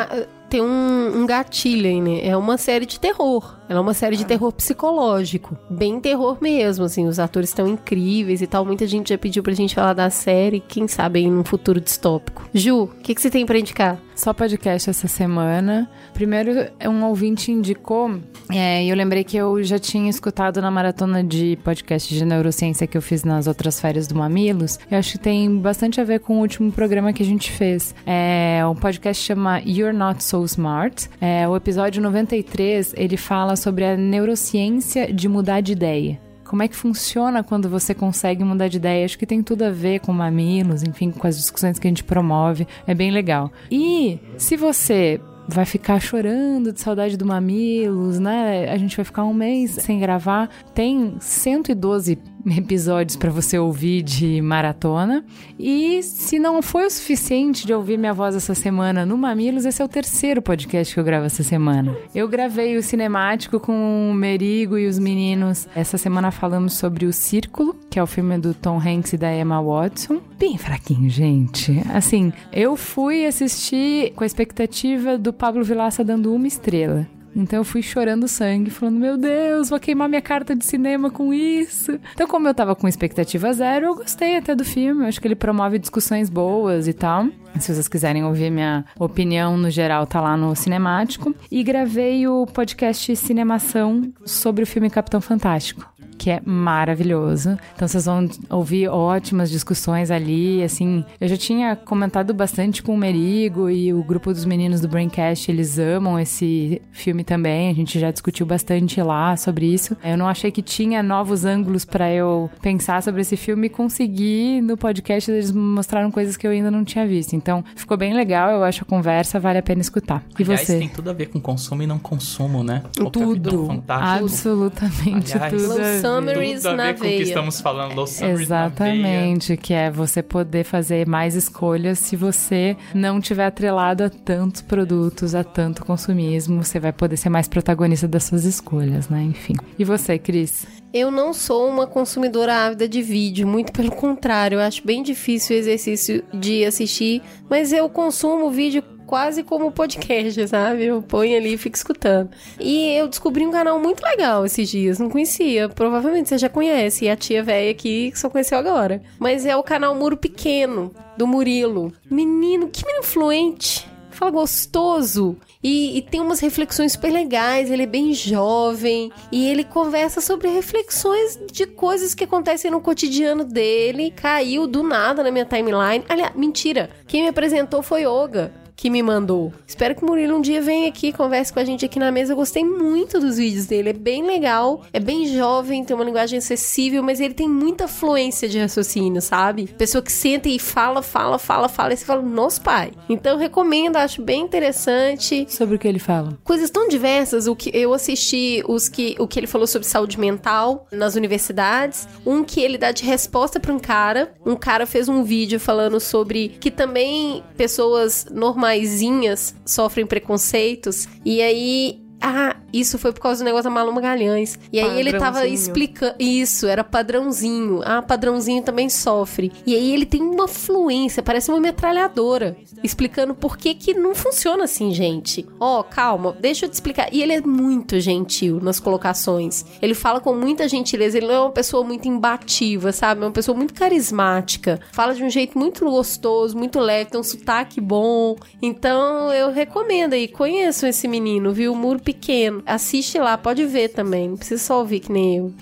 [0.49, 2.27] tem um, um gatilho aí, né?
[2.27, 3.59] É uma série de terror.
[3.69, 5.57] Ela é uma série de terror psicológico.
[5.69, 7.07] Bem terror mesmo, assim.
[7.07, 8.65] Os atores estão incríveis e tal.
[8.65, 10.61] Muita gente já pediu pra gente falar da série.
[10.61, 12.49] Quem sabe aí num futuro distópico.
[12.55, 13.99] Ju, o que, que você tem pra indicar?
[14.15, 15.89] Só podcast essa semana.
[16.15, 16.51] Primeiro,
[16.89, 18.19] um ouvinte indicou,
[18.51, 22.87] é, e eu lembrei que eu já tinha escutado na maratona de podcast de neurociência
[22.87, 24.79] que eu fiz nas outras férias do Mamilos.
[24.91, 27.95] Eu acho que tem bastante a ver com o último programa que a gente fez.
[28.05, 31.09] É um podcast chama You're Not So Smart.
[31.21, 36.21] É, o episódio 93, ele fala sobre a neurociência de mudar de ideia.
[36.45, 39.05] Como é que funciona quando você consegue mudar de ideia?
[39.05, 42.03] Acho que tem tudo a ver com mamilos, enfim, com as discussões que a gente
[42.03, 42.67] promove.
[42.87, 43.53] É bem legal.
[43.71, 48.71] E se você vai ficar chorando de saudade do Mamilos, né?
[48.71, 50.51] A gente vai ficar um mês sem gravar.
[50.75, 55.25] Tem 112 episódios para você ouvir de maratona.
[55.59, 59.83] E se não foi o suficiente de ouvir minha voz essa semana no Mamilos, esse
[59.83, 61.97] é o terceiro podcast que eu gravo essa semana.
[62.15, 65.69] Eu gravei o cinemático com o Merigo e os meninos.
[65.75, 69.35] Essa semana falamos sobre O Círculo, que é o filme do Tom Hanks e da
[69.35, 70.21] Emma Watson.
[70.39, 71.83] Bem fraquinho, gente.
[71.93, 77.07] Assim, eu fui assistir com a expectativa do Pablo Vilaça dando uma estrela.
[77.35, 81.33] Então eu fui chorando sangue, falando: Meu Deus, vou queimar minha carta de cinema com
[81.33, 81.99] isso.
[82.15, 85.03] Então, como eu tava com expectativa zero, eu gostei até do filme.
[85.03, 87.29] Eu acho que ele promove discussões boas e tal.
[87.59, 91.35] Se vocês quiserem ouvir minha opinião no geral, tá lá no Cinemático.
[91.51, 97.57] E gravei o podcast Cinemação sobre o filme Capitão Fantástico que é maravilhoso.
[97.75, 101.05] Então vocês vão ouvir ótimas discussões ali, assim.
[101.21, 105.51] Eu já tinha comentado bastante com o Merigo e o grupo dos meninos do Braincast,
[105.51, 107.71] eles amam esse filme também.
[107.71, 109.97] A gente já discutiu bastante lá sobre isso.
[110.03, 114.61] Eu não achei que tinha novos ângulos para eu pensar sobre esse filme e consegui
[114.61, 117.35] no podcast eles mostraram coisas que eu ainda não tinha visto.
[117.35, 120.23] Então ficou bem legal, eu acho a conversa vale a pena escutar.
[120.39, 120.79] E Aliás, você?
[120.79, 122.83] tem tudo a ver com consumo e não consumo, né?
[123.01, 124.25] O Tudo, Fantástico.
[124.25, 125.75] absolutamente Aliás, tudo.
[125.75, 126.01] ver.
[126.17, 128.07] Summaries Tudo a ver na com o que estamos falando.
[128.07, 128.93] Summaries na veia.
[128.93, 134.63] Exatamente, que é você poder fazer mais escolhas se você não tiver atrelado a tantos
[134.63, 139.23] produtos, a tanto consumismo, você vai poder ser mais protagonista das suas escolhas, né?
[139.23, 139.55] Enfim.
[139.79, 140.67] E você, Cris?
[140.93, 145.55] Eu não sou uma consumidora ávida de vídeo, muito pelo contrário, eu acho bem difícil
[145.55, 150.85] o exercício de assistir, mas eu consumo vídeo quase como podcast, sabe?
[150.85, 152.31] Eu ponho ali e fico escutando.
[152.61, 157.07] E eu descobri um canal muito legal esses dias, não conhecia, provavelmente você já conhece,
[157.07, 159.03] e a tia velha aqui que só conheceu agora.
[159.19, 161.91] Mas é o canal Muro Pequeno, do Murilo.
[162.11, 163.89] Menino, que menino fluente.
[164.11, 165.37] Fala gostoso.
[165.63, 167.71] E, e tem umas reflexões super legais.
[167.71, 169.13] Ele é bem jovem.
[169.31, 174.11] E ele conversa sobre reflexões de coisas que acontecem no cotidiano dele.
[174.11, 176.05] Caiu do nada na minha timeline.
[176.09, 176.91] Aliás, mentira.
[177.07, 178.53] Quem me apresentou foi Yoga.
[178.79, 179.53] Que me mandou.
[179.67, 182.33] Espero que o Murilo um dia venha aqui, converse com a gente aqui na mesa.
[182.33, 183.91] Eu gostei muito dos vídeos dele.
[183.91, 188.49] É bem legal, é bem jovem, tem uma linguagem acessível, mas ele tem muita fluência
[188.49, 189.67] de raciocínio, sabe?
[189.77, 192.93] Pessoa que senta e fala, fala, fala, fala, e você fala, nossa, pai.
[193.09, 195.45] Então eu recomendo, acho bem interessante.
[195.51, 196.39] Sobre o que ele fala?
[196.45, 197.49] Coisas tão diversas.
[197.49, 202.07] O que eu assisti os que, o que ele falou sobre saúde mental nas universidades.
[202.25, 204.33] Um que ele dá de resposta para um cara.
[204.47, 208.25] Um cara fez um vídeo falando sobre que também pessoas
[208.69, 211.09] normaisinhas sofrem preconceitos.
[211.25, 214.59] E aí ah, isso foi por causa do negócio da Malu Magalhães.
[214.73, 216.15] E aí ele tava explicando.
[216.19, 217.81] Isso, era padrãozinho.
[217.85, 219.53] Ah, padrãozinho também sofre.
[219.67, 222.57] E aí ele tem uma fluência, parece uma metralhadora.
[222.83, 225.47] Explicando por que que não funciona assim, gente.
[225.61, 227.09] Ó, oh, calma, deixa eu te explicar.
[227.13, 229.65] E ele é muito gentil nas colocações.
[229.81, 231.19] Ele fala com muita gentileza.
[231.19, 233.23] Ele não é uma pessoa muito imbativa, sabe?
[233.23, 234.81] É uma pessoa muito carismática.
[234.93, 238.37] Fala de um jeito muito gostoso, muito leve, tem um sotaque bom.
[238.61, 241.75] Então eu recomendo aí, conheçam esse menino, viu?
[241.75, 242.63] Muro pequeno.
[242.65, 244.31] Assiste lá, pode ver também.
[244.31, 245.53] Não precisa só ouvir que nem eu.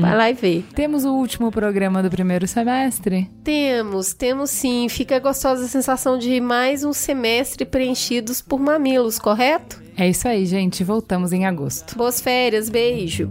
[0.00, 0.62] Vai lá e vê.
[0.74, 3.28] Temos o último programa do primeiro semestre?
[3.44, 4.88] Temos, temos sim.
[4.88, 9.82] Fica gostosa a sensação de mais um semestre preenchidos por mamilos, correto?
[9.94, 10.82] É isso aí, gente.
[10.82, 11.94] Voltamos em agosto.
[11.94, 13.30] Boas férias, beijo.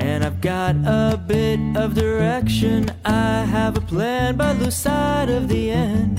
[0.00, 2.86] And I've got a bit of direction.
[3.04, 6.18] I have a plan, but lose sight of the end.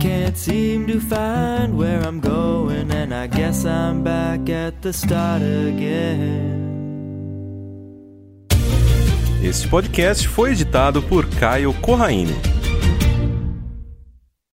[0.00, 5.42] Can't seem to find where I'm going, and I guess I'm back at the start
[5.42, 6.68] again.
[9.42, 12.32] Este podcast foi editado por Caio Corraine.